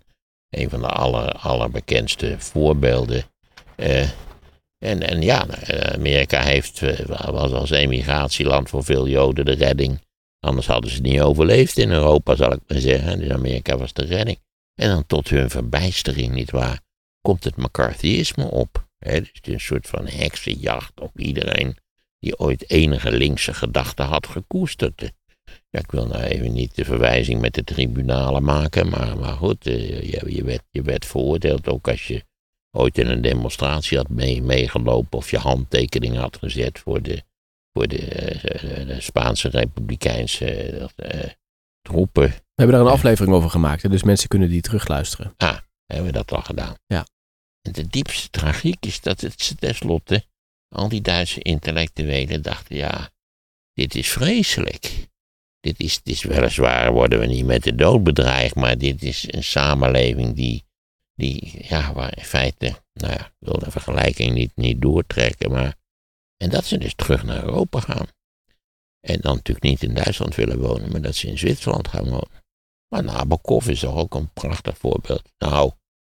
een 0.50 0.70
van 0.70 0.81
de 0.81 0.88
aller, 0.88 1.33
allerbekendste 1.33 2.35
voorbeelden. 2.38 3.24
Eh, 3.76 4.09
en, 4.79 5.02
en 5.02 5.22
ja, 5.22 5.46
Amerika 5.94 6.42
heeft, 6.42 6.83
eh, 6.83 7.31
was 7.31 7.52
als 7.52 7.70
emigratieland 7.70 8.68
voor 8.68 8.85
veel 8.85 9.09
Joden 9.09 9.44
de 9.44 9.55
redding. 9.55 10.00
Anders 10.40 10.66
hadden 10.66 10.90
ze 10.90 10.96
het 10.96 11.07
niet 11.07 11.20
overleefd 11.20 11.79
in 11.79 11.90
Europa, 11.90 12.35
zal 12.35 12.52
ik 12.52 12.61
maar 12.66 12.79
zeggen. 12.79 13.18
Dus 13.18 13.31
Amerika 13.31 13.76
was 13.76 13.92
de 13.92 14.05
redding. 14.05 14.38
En 14.74 14.88
dan 14.88 15.07
tot 15.07 15.29
hun 15.29 15.50
verbijstering, 15.50 16.33
nietwaar, 16.33 16.81
komt 17.20 17.44
het 17.44 17.57
McCarthyisme 17.57 18.44
op. 18.44 18.87
Dus 18.98 19.31
het 19.33 19.46
is 19.46 19.52
een 19.52 19.61
soort 19.61 19.87
van 19.87 20.07
heksenjacht 20.07 21.00
op 21.00 21.20
iedereen 21.20 21.76
die 22.26 22.38
ooit 22.38 22.70
enige 22.70 23.12
linkse 23.12 23.54
gedachten 23.54 24.04
had 24.04 24.26
gekoesterd. 24.26 25.12
Ja, 25.70 25.78
ik 25.78 25.90
wil 25.90 26.06
nou 26.06 26.22
even 26.22 26.52
niet 26.52 26.74
de 26.74 26.84
verwijzing 26.84 27.40
met 27.40 27.54
de 27.54 27.64
tribunalen 27.64 28.42
maken, 28.42 28.88
maar, 28.88 29.18
maar 29.18 29.36
goed, 29.36 29.66
eh, 29.66 30.02
je, 30.10 30.34
je, 30.34 30.44
werd, 30.44 30.62
je 30.70 30.82
werd 30.82 31.06
veroordeeld 31.06 31.68
ook 31.68 31.88
als 31.88 32.06
je 32.06 32.24
ooit 32.76 32.98
in 32.98 33.06
een 33.06 33.22
demonstratie 33.22 33.96
had 33.96 34.08
mee, 34.08 34.42
meegelopen 34.42 35.18
of 35.18 35.30
je 35.30 35.38
handtekening 35.38 36.16
had 36.16 36.36
gezet 36.36 36.78
voor 36.78 37.02
de, 37.02 37.22
voor 37.72 37.88
de, 37.88 37.98
eh, 37.98 38.86
de 38.86 39.00
Spaanse 39.00 39.48
Republikeinse 39.48 40.78
uh, 40.96 41.30
troepen. 41.80 42.28
We 42.28 42.62
hebben 42.62 42.76
daar 42.76 42.86
een 42.86 42.92
aflevering 42.92 43.34
over 43.34 43.50
gemaakt, 43.50 43.90
dus 43.90 44.02
mensen 44.02 44.28
kunnen 44.28 44.48
die 44.48 44.60
terugluisteren. 44.60 45.34
Ah, 45.36 45.58
hebben 45.86 46.06
we 46.06 46.12
dat 46.12 46.32
al 46.32 46.42
gedaan. 46.42 46.74
Ja. 46.86 47.06
En 47.62 47.72
de 47.72 47.86
diepste 47.86 48.30
tragiek 48.30 48.86
is 48.86 49.00
dat 49.00 49.20
het 49.20 49.54
tenslotte 49.58 50.24
al 50.68 50.88
die 50.88 51.00
Duitse 51.00 51.42
intellectuelen 51.42 52.42
dachten, 52.42 52.76
ja, 52.76 53.11
dit 53.72 53.94
is 53.94 54.09
vreselijk. 54.11 55.09
Dit 55.61 55.81
is, 55.81 56.02
dit 56.02 56.14
is 56.14 56.22
weliswaar, 56.22 56.92
worden 56.92 57.18
we 57.18 57.26
niet 57.26 57.44
met 57.46 57.62
de 57.62 57.74
dood 57.74 58.05
bedreigd, 58.05 58.55
maar 58.55 58.79
dit 58.79 59.02
is 59.02 59.24
een 59.33 59.44
samenleving 59.44 60.35
die 60.35 60.64
Die, 61.18 61.64
ja, 61.68 61.92
waar 61.92 62.16
in 62.16 62.24
feite, 62.24 62.74
nou 62.92 63.12
ja, 63.12 63.26
ik 63.26 63.33
wil 63.38 63.59
de 63.59 63.70
vergelijking 63.70 64.35
niet, 64.35 64.52
niet 64.55 64.81
doortrekken, 64.81 65.50
maar. 65.50 65.74
En 66.37 66.50
dat 66.50 66.64
ze 66.64 66.79
dus 66.79 66.94
terug 66.94 67.24
naar 67.24 67.42
Europa 67.44 67.81
gaan. 67.81 68.07
En 69.00 69.20
dan 69.20 69.35
natuurlijk 69.35 69.66
niet 69.66 69.83
in 69.83 69.94
Duitsland 69.94 70.35
willen 70.35 70.61
wonen, 70.61 70.90
maar 70.90 71.00
dat 71.00 71.14
ze 71.14 71.29
in 71.29 71.38
Zwitserland 71.38 71.88
gaan 71.88 72.05
wonen. 72.05 72.44
Maar 72.88 73.05
Nabokov 73.05 73.68
is 73.68 73.81
toch 73.81 73.94
ook 73.94 74.14
een 74.14 74.33
prachtig 74.33 74.79
voorbeeld. 74.79 75.33
Nou, 75.38 75.72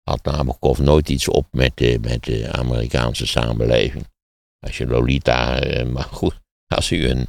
had 0.03 0.23
Nabokov 0.23 0.79
nooit 0.79 1.09
iets 1.09 1.27
op 1.27 1.47
met 1.51 1.77
de, 1.77 1.99
met 2.01 2.23
de 2.23 2.51
Amerikaanse 2.51 3.27
samenleving. 3.27 4.05
Als 4.67 4.77
je 4.77 4.87
Lolita, 4.87 5.59
eh, 5.59 5.85
maar 5.85 6.07
goed, 6.11 6.33
als 6.67 6.91
u 6.91 7.09
een 7.09 7.27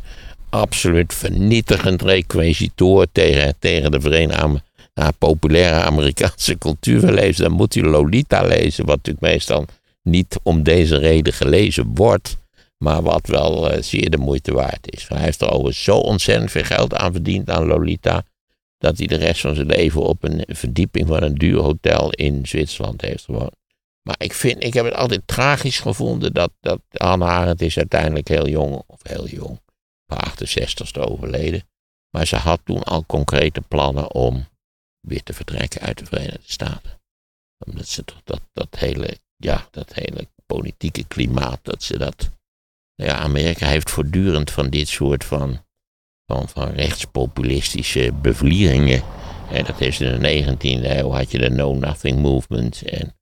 absoluut 0.50 1.14
vernietigend 1.14 2.02
requisitoor 2.02 3.06
tegen, 3.12 3.54
tegen 3.58 3.90
de 3.90 4.00
Verenigde 4.00 4.62
nou, 4.94 5.12
populaire 5.18 5.80
Amerikaanse 5.80 6.58
cultuur 6.58 7.00
wil 7.00 7.32
dan 7.32 7.52
moet 7.52 7.74
u 7.74 7.82
Lolita 7.82 8.42
lezen, 8.42 8.86
wat 8.86 8.96
natuurlijk 8.96 9.26
meestal 9.32 9.64
niet 10.02 10.38
om 10.42 10.62
deze 10.62 10.98
reden 10.98 11.32
gelezen 11.32 11.94
wordt, 11.94 12.36
maar 12.76 13.02
wat 13.02 13.26
wel 13.26 13.72
uh, 13.72 13.82
zeer 13.82 14.10
de 14.10 14.16
moeite 14.16 14.52
waard 14.52 14.92
is. 14.92 15.08
Hij 15.08 15.20
heeft 15.20 15.40
er 15.40 15.50
overigens 15.50 15.84
zo 15.84 15.96
ontzettend 15.96 16.50
veel 16.50 16.64
geld 16.64 16.94
aan 16.94 17.12
verdiend 17.12 17.50
aan 17.50 17.66
Lolita, 17.66 18.22
dat 18.78 18.98
hij 18.98 19.06
de 19.06 19.16
rest 19.16 19.40
van 19.40 19.54
zijn 19.54 19.66
leven 19.66 20.02
op 20.02 20.24
een 20.24 20.44
verdieping 20.46 21.06
van 21.06 21.22
een 21.22 21.34
duur 21.34 21.60
hotel 21.60 22.10
in 22.10 22.46
Zwitserland 22.46 23.00
heeft 23.00 23.24
gewoond. 23.24 23.56
Maar 24.08 24.16
ik, 24.18 24.32
vind, 24.32 24.64
ik 24.64 24.74
heb 24.74 24.84
het 24.84 24.94
altijd 24.94 25.22
tragisch 25.26 25.80
gevonden 25.80 26.32
dat, 26.32 26.52
dat 26.60 26.80
Hannah 26.90 27.28
Arendt 27.28 27.60
is 27.60 27.76
uiteindelijk 27.76 28.28
heel 28.28 28.48
jong, 28.48 28.82
of 28.86 29.00
heel 29.02 29.26
jong, 29.26 29.60
op 30.06 30.28
68ste 30.28 31.00
overleden. 31.00 31.62
Maar 32.10 32.26
ze 32.26 32.36
had 32.36 32.60
toen 32.64 32.82
al 32.82 33.06
concrete 33.06 33.60
plannen 33.60 34.12
om 34.12 34.48
weer 35.00 35.22
te 35.22 35.32
vertrekken 35.32 35.80
uit 35.80 35.98
de 35.98 36.04
Verenigde 36.04 36.52
Staten. 36.52 37.00
Omdat 37.66 37.88
ze 37.88 38.04
toch 38.04 38.20
dat, 38.24 38.40
dat 38.52 38.76
hele, 38.78 39.18
ja, 39.36 39.68
dat 39.70 39.94
hele 39.94 40.28
politieke 40.46 41.04
klimaat, 41.04 41.58
dat 41.62 41.82
ze 41.82 41.98
dat. 41.98 42.30
Nou 42.96 43.10
ja, 43.10 43.16
Amerika 43.16 43.66
heeft 43.66 43.90
voortdurend 43.90 44.50
van 44.50 44.70
dit 44.70 44.88
soort 44.88 45.24
van, 45.24 45.64
van, 46.26 46.48
van 46.48 46.68
rechtspopulistische 46.68 48.12
bevlieringen. 48.12 49.02
En 49.50 49.64
dat 49.64 49.80
is 49.80 50.00
in 50.00 50.20
de 50.20 50.56
19e 50.56 50.84
eeuw 50.84 51.10
had 51.10 51.30
je 51.30 51.38
de 51.38 51.48
Know 51.48 51.78
Nothing 51.78 52.18
Movement 52.18 52.82
en 52.82 53.17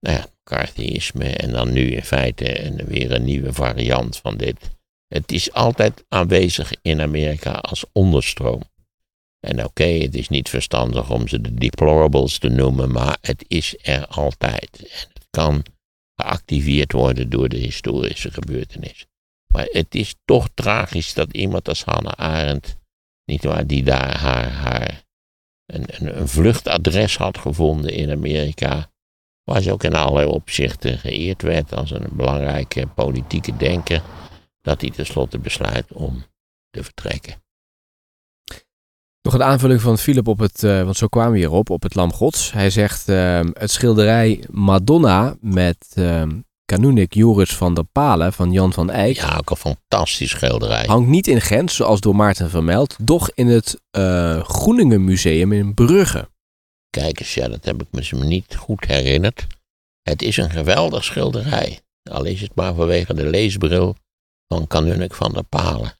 nou 0.00 0.16
ja, 0.16 0.26
McCarthyisme 0.40 1.24
en 1.24 1.50
dan 1.50 1.72
nu 1.72 1.90
in 1.90 2.04
feite 2.04 2.74
weer 2.86 3.12
een 3.12 3.24
nieuwe 3.24 3.52
variant 3.52 4.16
van 4.16 4.36
dit. 4.36 4.78
Het 5.08 5.32
is 5.32 5.52
altijd 5.52 6.04
aanwezig 6.08 6.72
in 6.82 7.00
Amerika 7.00 7.52
als 7.52 7.84
onderstroom. 7.92 8.62
En 9.40 9.64
oké, 9.64 9.84
het 9.84 10.14
is 10.14 10.28
niet 10.28 10.48
verstandig 10.48 11.10
om 11.10 11.28
ze 11.28 11.40
de 11.40 11.54
deplorables 11.54 12.38
te 12.38 12.48
noemen, 12.48 12.92
maar 12.92 13.18
het 13.20 13.44
is 13.48 13.76
er 13.82 14.06
altijd. 14.06 14.70
En 14.78 15.08
het 15.12 15.26
kan 15.30 15.64
geactiveerd 16.14 16.92
worden 16.92 17.30
door 17.30 17.48
de 17.48 17.56
historische 17.56 18.30
gebeurtenissen. 18.30 19.08
Maar 19.52 19.66
het 19.70 19.94
is 19.94 20.14
toch 20.24 20.48
tragisch 20.54 21.14
dat 21.14 21.32
iemand 21.32 21.68
als 21.68 21.84
Hannah 21.84 22.12
Arendt, 22.12 22.76
niet 23.24 23.44
waar, 23.44 23.66
die 23.66 23.82
daar 23.82 24.16
haar, 24.16 24.50
haar 24.50 25.04
een, 25.74 26.18
een, 26.20 26.28
vluchtadres 26.28 27.16
had 27.16 27.38
gevonden 27.38 27.92
in 27.92 28.10
Amerika, 28.10 28.90
waar 29.44 29.62
ze 29.62 29.72
ook 29.72 29.84
in 29.84 29.94
allerlei 29.94 30.26
opzichten 30.26 30.98
geëerd 30.98 31.42
werd 31.42 31.74
als 31.74 31.90
een 31.90 32.08
belangrijke 32.10 32.86
politieke 32.86 33.56
denker, 33.56 34.02
dat 34.62 34.80
hij 34.80 34.90
tenslotte 34.90 35.38
besluit 35.38 35.92
om 35.92 36.24
te 36.70 36.84
vertrekken. 36.84 37.34
Nog 39.22 39.34
een 39.34 39.42
aanvulling 39.42 39.80
van 39.80 39.98
Philip 39.98 40.28
op 40.28 40.38
het, 40.38 40.62
uh, 40.62 40.82
want 40.82 40.96
zo 40.96 41.06
kwamen 41.06 41.32
we 41.32 41.38
hierop, 41.38 41.70
op 41.70 41.82
het 41.82 41.94
Lam 41.94 42.12
Gods. 42.12 42.52
Hij 42.52 42.70
zegt, 42.70 43.08
uh, 43.08 43.40
het 43.52 43.70
schilderij 43.70 44.44
Madonna 44.50 45.36
met 45.40 45.94
uh, 45.94 46.22
Kanunnik 46.70 47.14
Joris 47.14 47.56
van 47.56 47.74
der 47.74 47.84
Palen 47.84 48.32
van 48.32 48.52
Jan 48.52 48.72
van 48.72 48.90
Eyck. 48.90 49.16
Ja, 49.16 49.36
ook 49.36 49.50
een 49.50 49.56
fantastisch 49.56 50.30
schilderij. 50.30 50.84
Hangt 50.86 51.08
niet 51.08 51.26
in 51.26 51.40
Gent, 51.40 51.72
zoals 51.72 52.00
door 52.00 52.16
Maarten 52.16 52.50
vermeld, 52.50 52.96
doch 53.00 53.30
in 53.34 53.46
het 53.46 53.80
uh, 53.96 54.44
Groeningen 54.44 55.04
Museum 55.04 55.52
in 55.52 55.74
Brugge. 55.74 56.28
Kijk 56.90 57.20
eens, 57.20 57.34
ja, 57.34 57.48
dat 57.48 57.64
heb 57.64 57.82
ik 57.82 57.86
me 57.90 58.24
niet 58.24 58.56
goed 58.56 58.84
herinnerd. 58.84 59.46
Het 60.02 60.22
is 60.22 60.36
een 60.36 60.50
geweldig 60.50 61.04
schilderij, 61.04 61.80
al 62.10 62.24
is 62.24 62.40
het 62.40 62.54
maar 62.54 62.74
vanwege 62.74 63.14
de 63.14 63.26
leesbril 63.26 63.96
van 64.48 64.66
Kanunnik 64.66 65.14
van 65.14 65.32
der 65.32 65.44
Palen. 65.44 65.92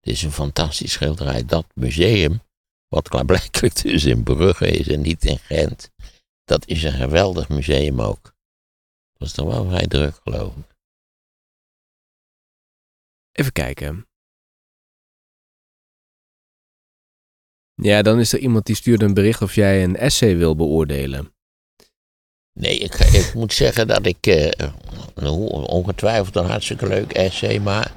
Het 0.00 0.12
is 0.12 0.22
een 0.22 0.32
fantastisch 0.32 0.92
schilderij. 0.92 1.44
Dat 1.46 1.66
museum, 1.74 2.42
wat 2.88 3.08
klaarblijkelijk 3.08 3.82
dus 3.82 4.04
in 4.04 4.22
Brugge 4.22 4.68
is 4.68 4.88
en 4.88 5.00
niet 5.00 5.24
in 5.24 5.38
Gent, 5.38 5.90
dat 6.44 6.66
is 6.66 6.82
een 6.82 6.92
geweldig 6.92 7.48
museum 7.48 8.00
ook. 8.00 8.33
Was 9.24 9.32
toch 9.32 9.46
wel 9.46 9.64
vrij 9.64 9.86
druk, 9.86 10.14
geloof 10.22 10.56
ik. 10.56 10.76
Even 13.32 13.52
kijken. 13.52 14.08
Ja, 17.74 18.02
dan 18.02 18.20
is 18.20 18.32
er 18.32 18.38
iemand 18.38 18.66
die 18.66 18.76
stuurde 18.76 19.04
een 19.04 19.14
bericht 19.14 19.42
of 19.42 19.54
jij 19.54 19.84
een 19.84 19.96
essay 19.96 20.36
wil 20.36 20.56
beoordelen. 20.56 21.34
Nee, 22.52 22.78
ik, 22.78 22.94
ik 22.94 23.34
moet 23.34 23.52
zeggen 23.52 23.86
dat 23.86 24.06
ik 24.06 24.26
uh, 24.26 24.72
ongetwijfeld 25.66 26.36
een 26.36 26.50
hartstikke 26.50 26.86
leuk 26.86 27.12
essay, 27.12 27.58
maar 27.58 27.92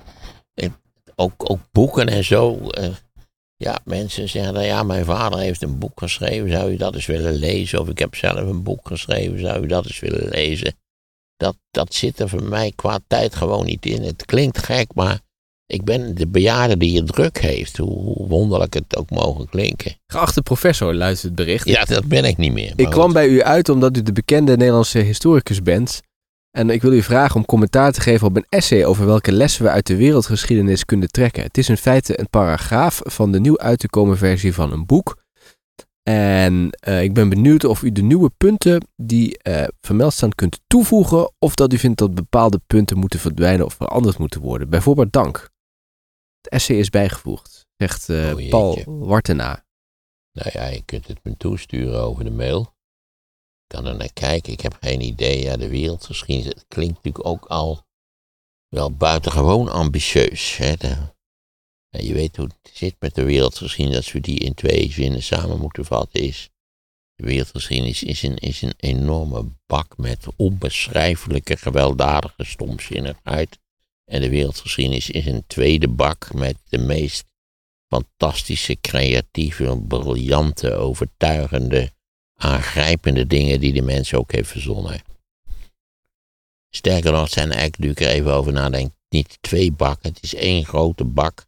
ook, 1.15 1.49
ook 1.49 1.61
boeken 1.71 2.07
en 2.07 2.23
zo. 2.23 2.69
Uh, 2.71 2.95
ja, 3.55 3.79
mensen 3.83 4.29
zeggen 4.29 4.53
dan, 4.53 4.65
ja, 4.65 4.83
mijn 4.83 5.05
vader 5.05 5.39
heeft 5.39 5.61
een 5.61 5.79
boek 5.79 5.99
geschreven, 5.99 6.49
zou 6.49 6.71
u 6.71 6.77
dat 6.77 6.95
eens 6.95 7.05
willen 7.05 7.33
lezen? 7.33 7.79
Of 7.79 7.89
ik 7.89 7.99
heb 7.99 8.15
zelf 8.15 8.39
een 8.39 8.63
boek 8.63 8.87
geschreven, 8.87 9.39
zou 9.39 9.63
u 9.63 9.67
dat 9.67 9.85
eens 9.85 9.99
willen 9.99 10.29
lezen? 10.29 10.75
Dat, 11.37 11.55
dat 11.71 11.93
zit 11.93 12.19
er 12.19 12.29
voor 12.29 12.43
mij 12.43 12.73
qua 12.75 12.99
tijd 13.07 13.35
gewoon 13.35 13.65
niet 13.65 13.85
in. 13.85 14.03
Het 14.03 14.25
klinkt 14.25 14.57
gek, 14.57 14.87
maar 14.93 15.19
ik 15.65 15.83
ben 15.83 16.15
de 16.15 16.27
bejaarde 16.27 16.77
die 16.77 16.97
het 16.97 17.07
druk 17.07 17.37
heeft, 17.37 17.77
hoe 17.77 18.27
wonderlijk 18.27 18.73
het 18.73 18.97
ook 18.97 19.09
mogen 19.09 19.49
klinken. 19.49 19.95
Geachte 20.07 20.41
professor, 20.41 20.93
luistert 20.93 21.37
het 21.37 21.45
bericht. 21.45 21.67
Ja, 21.67 21.85
dat 21.85 22.05
ben 22.05 22.23
ik 22.23 22.37
niet 22.37 22.53
meer. 22.53 22.73
Ik 22.75 22.89
kwam 22.89 23.13
bij 23.13 23.27
u 23.27 23.43
uit 23.43 23.69
omdat 23.69 23.97
u 23.97 24.03
de 24.03 24.11
bekende 24.11 24.57
Nederlandse 24.57 24.99
historicus 24.99 25.61
bent. 25.61 26.01
En 26.51 26.69
ik 26.69 26.81
wil 26.81 26.91
u 26.91 27.01
vragen 27.01 27.35
om 27.35 27.45
commentaar 27.45 27.91
te 27.91 28.01
geven 28.01 28.27
op 28.27 28.35
een 28.35 28.45
essay 28.49 28.85
over 28.85 29.05
welke 29.05 29.31
lessen 29.31 29.63
we 29.63 29.69
uit 29.69 29.87
de 29.87 29.95
wereldgeschiedenis 29.95 30.85
kunnen 30.85 31.07
trekken. 31.07 31.43
Het 31.43 31.57
is 31.57 31.69
in 31.69 31.77
feite 31.77 32.19
een 32.19 32.29
paragraaf 32.29 33.01
van 33.03 33.31
de 33.31 33.39
nieuw 33.39 33.57
uit 33.57 33.79
te 33.79 33.89
komen 33.89 34.17
versie 34.17 34.53
van 34.53 34.71
een 34.71 34.85
boek. 34.85 35.17
En 36.07 36.77
uh, 36.87 37.03
ik 37.03 37.13
ben 37.13 37.29
benieuwd 37.29 37.63
of 37.63 37.81
u 37.83 37.91
de 37.91 38.01
nieuwe 38.01 38.29
punten 38.37 38.87
die 38.95 39.39
uh, 39.43 39.63
vermeld 39.81 40.13
staan 40.13 40.35
kunt 40.35 40.59
toevoegen. 40.67 41.31
Of 41.39 41.55
dat 41.55 41.73
u 41.73 41.77
vindt 41.77 41.99
dat 41.99 42.15
bepaalde 42.15 42.61
punten 42.67 42.97
moeten 42.97 43.19
verdwijnen 43.19 43.65
of 43.65 43.73
veranderd 43.73 44.17
moeten 44.17 44.41
worden. 44.41 44.69
Bijvoorbeeld 44.69 45.13
dank. 45.13 45.49
Het 46.41 46.51
essay 46.51 46.77
is 46.77 46.89
bijgevoegd, 46.89 47.65
zegt 47.77 48.09
uh, 48.09 48.35
oh, 48.35 48.49
Paul 48.49 48.83
Wartena. 48.85 49.65
Nou 50.31 50.49
ja, 50.53 50.65
je 50.65 50.81
kunt 50.85 51.07
het 51.07 51.19
me 51.23 51.37
toesturen 51.37 52.01
over 52.01 52.23
de 52.23 52.31
mail 52.31 52.75
kan 53.67 53.85
er 53.85 53.95
naar 53.95 54.13
kijken. 54.13 54.53
Ik 54.53 54.61
heb 54.61 54.77
geen 54.81 55.01
idee. 55.01 55.41
Ja, 55.41 55.57
de 55.57 55.69
wereldgeschiedenis 55.69 56.53
het 56.53 56.65
klinkt 56.67 56.95
natuurlijk 56.95 57.25
ook 57.25 57.45
al 57.45 57.85
wel 58.67 58.91
buitengewoon 58.91 59.69
ambitieus. 59.69 60.57
Hè? 60.57 60.73
Je 62.03 62.13
weet 62.13 62.35
hoe 62.35 62.45
het 62.45 62.71
zit 62.73 62.95
met 62.99 63.15
de 63.15 63.23
wereldgeschiedenis. 63.23 63.97
Als 63.97 64.11
we 64.11 64.19
die 64.19 64.39
in 64.39 64.53
twee 64.53 64.91
zinnen 64.91 65.23
samen 65.23 65.59
moeten 65.59 65.85
vatten 65.85 66.21
is... 66.21 66.49
De 67.15 67.25
wereldgeschiedenis 67.25 68.03
is 68.03 68.23
een, 68.23 68.37
is 68.37 68.61
een 68.61 68.73
enorme 68.77 69.45
bak 69.65 69.97
met 69.97 70.25
onbeschrijfelijke 70.35 71.57
gewelddadige 71.57 72.43
stomzinnigheid. 72.43 73.59
En 74.05 74.21
de 74.21 74.29
wereldgeschiedenis 74.29 75.09
is 75.09 75.25
een 75.25 75.43
tweede 75.47 75.87
bak 75.87 76.33
met 76.33 76.57
de 76.69 76.77
meest 76.77 77.25
fantastische, 77.87 78.77
creatieve, 78.81 79.81
briljante, 79.87 80.73
overtuigende 80.73 81.91
aangrijpende 82.35 83.27
dingen 83.27 83.59
die 83.59 83.73
de 83.73 83.81
mens 83.81 84.13
ook 84.13 84.31
heeft 84.31 84.49
verzonnen. 84.49 85.01
Sterker 86.69 87.11
nog, 87.11 87.29
zijn 87.29 87.51
eigenlijk, 87.51 87.77
nu 87.77 87.89
ik 87.89 87.99
er 87.99 88.07
even 88.07 88.33
over 88.33 88.53
nadenk, 88.53 88.93
niet 89.09 89.37
twee 89.41 89.71
bakken. 89.71 90.09
Het 90.09 90.23
is 90.23 90.35
één 90.35 90.65
grote 90.65 91.03
bak 91.03 91.45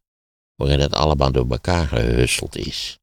waarin 0.60 0.80
het 0.80 0.94
allemaal 0.94 1.32
door 1.32 1.46
elkaar 1.50 1.88
gehusteld 1.88 2.58
is. 2.58 3.00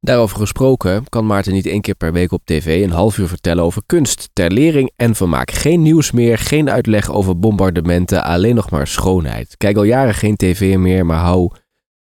Daarover 0.00 0.38
gesproken 0.38 1.08
kan 1.08 1.26
Maarten 1.26 1.52
niet 1.52 1.66
één 1.66 1.80
keer 1.80 1.94
per 1.94 2.12
week 2.12 2.32
op 2.32 2.42
tv 2.44 2.82
een 2.82 2.90
half 2.90 3.18
uur 3.18 3.28
vertellen 3.28 3.64
over 3.64 3.82
kunst, 3.86 4.28
ter 4.32 4.50
lering 4.50 4.92
en 4.96 5.14
vermaak. 5.14 5.50
Geen 5.50 5.82
nieuws 5.82 6.10
meer, 6.10 6.38
geen 6.38 6.70
uitleg 6.70 7.10
over 7.10 7.38
bombardementen, 7.38 8.24
alleen 8.24 8.54
nog 8.54 8.70
maar 8.70 8.86
schoonheid. 8.86 9.56
Kijk 9.56 9.76
al 9.76 9.82
jaren 9.82 10.14
geen 10.14 10.36
tv 10.36 10.76
meer, 10.76 11.06
maar 11.06 11.20
hou, 11.20 11.50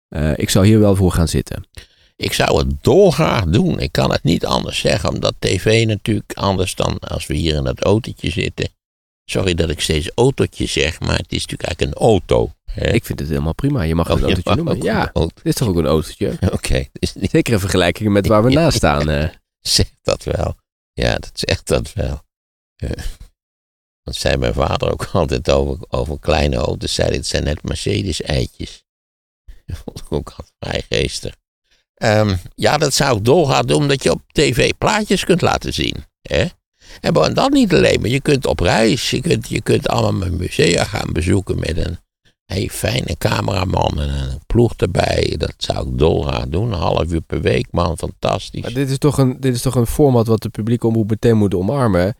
uh, 0.08 0.30
ik 0.36 0.50
zou 0.50 0.66
hier 0.66 0.80
wel 0.80 0.96
voor 0.96 1.12
gaan 1.12 1.28
zitten. 1.28 1.66
Ik 2.16 2.32
zou 2.32 2.58
het 2.58 2.82
dolgraag 2.82 3.44
doen. 3.44 3.78
Ik 3.80 3.92
kan 3.92 4.10
het 4.10 4.22
niet 4.22 4.46
anders 4.46 4.78
zeggen, 4.78 5.08
omdat 5.08 5.34
tv 5.38 5.86
natuurlijk 5.86 6.32
anders 6.34 6.74
dan 6.74 6.98
als 6.98 7.26
we 7.26 7.34
hier 7.34 7.54
in 7.54 7.64
dat 7.64 7.82
autootje 7.82 8.30
zitten. 8.30 8.68
Sorry 9.24 9.54
dat 9.54 9.70
ik 9.70 9.80
steeds 9.80 10.10
autootje 10.14 10.66
zeg, 10.66 11.00
maar 11.00 11.16
het 11.16 11.32
is 11.32 11.46
natuurlijk 11.46 11.62
eigenlijk 11.62 11.96
een 11.96 12.06
auto. 12.06 12.52
Hè? 12.64 12.92
Ik 12.92 13.04
vind 13.04 13.18
het 13.18 13.28
helemaal 13.28 13.54
prima. 13.54 13.82
Je 13.82 13.94
mag 13.94 14.08
het 14.08 14.16
oh, 14.16 14.22
een 14.22 14.28
autootje 14.34 14.62
noemen. 14.62 14.82
Ja, 14.82 15.10
het 15.12 15.32
is 15.42 15.54
toch 15.54 15.68
ook 15.68 15.76
een 15.76 15.86
autootje? 15.86 16.38
Oké. 16.52 16.84
Niet... 16.92 17.30
Zeker 17.30 17.52
in 17.52 17.60
vergelijking 17.60 18.12
met 18.12 18.26
waar 18.26 18.44
we 18.44 18.50
naast 18.60 18.76
staan. 18.76 19.10
Uh. 19.10 19.28
zegt 19.60 19.96
dat 20.02 20.24
wel. 20.24 20.56
Ja, 20.92 21.14
dat 21.14 21.30
zegt 21.34 21.66
dat 21.66 21.92
wel. 21.92 22.22
Eh, 22.76 22.90
dat 24.02 24.14
zei 24.14 24.36
mijn 24.36 24.54
vader 24.54 24.92
ook 24.92 25.08
altijd 25.12 25.50
over, 25.50 25.86
over 25.88 26.18
kleine 26.18 26.56
auto's. 26.56 26.94
Zei, 26.94 27.10
dit 27.10 27.26
zijn 27.26 27.44
net 27.44 27.62
Mercedes-eitjes. 27.62 28.84
Dat 29.66 29.76
vond 29.84 29.98
ik 30.00 30.12
ook 30.12 30.28
altijd 30.28 30.52
vrij 30.58 30.82
geestig. 30.88 31.34
Ehm, 31.94 32.36
ja, 32.54 32.78
dat 32.78 32.94
zou 32.94 33.16
ik 33.16 33.24
doorgaan 33.24 33.66
doen, 33.66 33.82
omdat 33.82 34.02
je 34.02 34.10
op 34.10 34.22
tv 34.32 34.72
plaatjes 34.78 35.24
kunt 35.24 35.40
laten 35.40 35.74
zien. 35.74 36.04
Hè? 36.22 36.46
En 37.00 37.34
dat 37.34 37.50
niet 37.50 37.74
alleen, 37.74 38.00
maar 38.00 38.10
je 38.10 38.20
kunt 38.20 38.46
op 38.46 38.60
reis. 38.60 39.10
Je 39.10 39.20
kunt, 39.20 39.48
je 39.48 39.62
kunt 39.62 39.88
allemaal 39.88 40.30
musea 40.30 40.84
gaan 40.84 41.12
bezoeken 41.12 41.58
met 41.58 41.76
een 41.76 41.98
fijne 42.70 43.16
cameraman 43.18 44.00
en 44.00 44.08
een 44.08 44.40
ploeg 44.46 44.74
erbij. 44.76 45.34
Dat 45.38 45.54
zou 45.56 45.88
ik 45.88 45.98
dolgraag 45.98 46.48
doen. 46.48 46.72
Een 46.72 46.78
half 46.78 47.12
uur 47.12 47.20
per 47.20 47.40
week, 47.40 47.66
man. 47.70 47.98
Fantastisch. 47.98 48.62
Maar 48.62 48.72
dit 48.72 48.90
is 48.90 48.98
toch 48.98 49.18
een, 49.18 49.36
dit 49.40 49.54
is 49.54 49.62
toch 49.62 49.74
een 49.74 49.86
format 49.86 50.26
wat 50.26 50.42
de 50.42 50.48
publieke 50.48 50.86
omroep 50.86 51.10
meteen 51.10 51.36
moet 51.36 51.54
omarmen. 51.54 52.16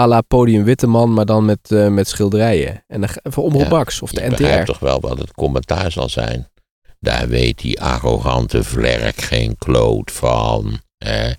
À 0.00 0.06
la 0.06 0.20
Podium 0.20 0.64
Witteman, 0.64 1.12
maar 1.12 1.26
dan 1.26 1.44
met, 1.44 1.70
eh, 1.70 1.88
met 1.88 2.08
schilderijen. 2.08 2.84
En 2.86 3.00
dan 3.00 3.10
voor 3.22 3.44
Omroep 3.44 3.62
Ja, 3.62 3.68
Max 3.68 4.02
of 4.02 4.10
de 4.10 4.22
Je 4.22 4.28
begrijpt 4.28 4.60
NTR. 4.60 4.72
toch 4.72 4.78
wel 4.78 5.00
wat 5.00 5.18
het 5.18 5.32
commentaar 5.32 5.92
zal 5.92 6.08
zijn. 6.08 6.48
Daar 7.00 7.28
weet 7.28 7.58
die 7.58 7.80
arrogante 7.80 8.64
vlerk 8.64 9.20
geen 9.20 9.56
kloot 9.58 10.10
van. 10.12 10.78
Hè? 10.98 11.32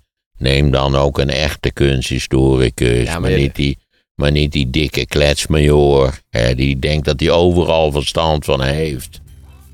Neem 0.44 0.72
dan 0.72 0.96
ook 0.96 1.18
een 1.18 1.30
echte 1.30 1.72
kunsthistoricus. 1.72 3.08
Ja, 3.08 3.20
maar 3.20 3.32
niet 3.32 3.56
die, 3.56 3.78
maar 4.16 4.32
niet 4.32 4.52
die 4.52 4.70
dikke 4.70 5.06
kletsmajoor. 5.06 6.20
Hè? 6.30 6.56
Die 6.56 6.80
denkt 6.80 7.06
dat 7.06 7.20
hij 7.20 7.32
overal 7.32 7.92
verstand 7.92 8.46
van 8.46 8.62
heeft. 8.62 9.22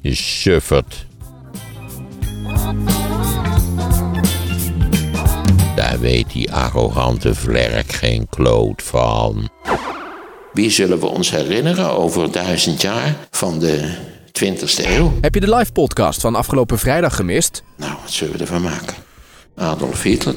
Je 0.01 0.15
suffert. 0.15 1.05
Daar 5.75 5.99
weet 5.99 6.31
die 6.31 6.51
arrogante 6.51 7.35
vlerk 7.35 7.91
geen 7.91 8.27
kloot 8.29 8.83
van. 8.83 9.49
Wie 10.53 10.69
zullen 10.69 10.99
we 10.99 11.05
ons 11.05 11.31
herinneren 11.31 11.91
over 11.91 12.31
duizend 12.31 12.81
jaar 12.81 13.15
van 13.31 13.59
de 13.59 13.95
20e 14.43 14.85
eeuw? 14.85 15.13
Heb 15.21 15.33
je 15.33 15.39
de 15.39 15.55
live 15.55 15.71
podcast 15.71 16.21
van 16.21 16.35
afgelopen 16.35 16.79
vrijdag 16.79 17.15
gemist? 17.15 17.63
Nou, 17.77 17.93
wat 18.01 18.11
zullen 18.11 18.33
we 18.33 18.39
ervan 18.39 18.61
maken? 18.61 19.07
Adolf 19.59 20.03
Hitler, 20.03 20.35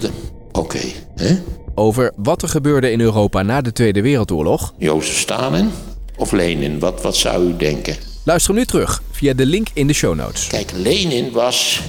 oké, 0.53 0.81
hè? 1.17 1.39
Over 1.75 2.13
wat 2.17 2.43
er 2.43 2.49
gebeurde 2.49 2.91
in 2.91 3.01
Europa 3.01 3.43
na 3.43 3.61
de 3.61 3.73
Tweede 3.73 4.03
Wereldoorlog? 4.03 4.75
Jozef 4.79 5.19
Stalin 5.19 5.71
of 6.17 6.33
Lenin, 6.33 6.79
wat, 6.79 7.03
wat 7.03 7.17
zou 7.17 7.45
u 7.47 7.57
denken? 7.57 7.97
Luister 8.25 8.51
hem 8.51 8.59
nu 8.61 8.67
terug 8.67 9.03
via 9.11 9.33
de 9.35 9.47
link 9.47 9.69
in 9.73 9.87
de 9.87 9.93
show 9.93 10.15
notes. 10.15 10.47
Kijk, 10.47 10.71
Lenin 10.75 11.33
was 11.33 11.81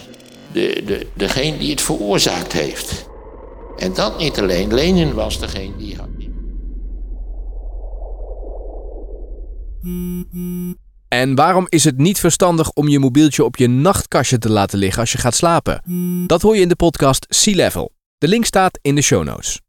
de, 0.52 0.82
de, 0.86 1.08
degene 1.14 1.58
die 1.58 1.70
het 1.70 1.82
veroorzaakt 1.82 2.54
heeft. 2.54 3.06
En 3.78 3.94
dat 3.94 4.18
niet 4.18 4.40
alleen, 4.40 4.74
Lenin 4.74 5.14
was 5.14 5.40
degene 5.40 5.72
die... 5.78 5.96
had- 5.96 6.12
En 11.14 11.36
waarom 11.36 11.66
is 11.70 11.84
het 11.84 11.98
niet 11.98 12.20
verstandig 12.20 12.72
om 12.72 12.88
je 12.88 13.00
mobieltje 13.00 13.44
op 13.44 13.56
je 13.56 13.68
nachtkastje 13.68 14.38
te 14.38 14.50
laten 14.50 14.80
liggen 14.80 15.00
als 15.00 15.12
je 15.12 15.18
gaat 15.18 15.36
slapen? 15.36 15.82
Dat 16.28 16.42
hoor 16.42 16.56
je 16.56 16.62
in 16.62 16.68
de 16.68 16.76
podcast 16.76 17.26
Sea 17.30 17.56
Level. 17.56 17.92
De 18.18 18.28
link 18.28 18.46
staat 18.46 18.80
in 18.82 18.96
de 18.96 19.02
show 19.02 19.24
notes. 19.24 19.62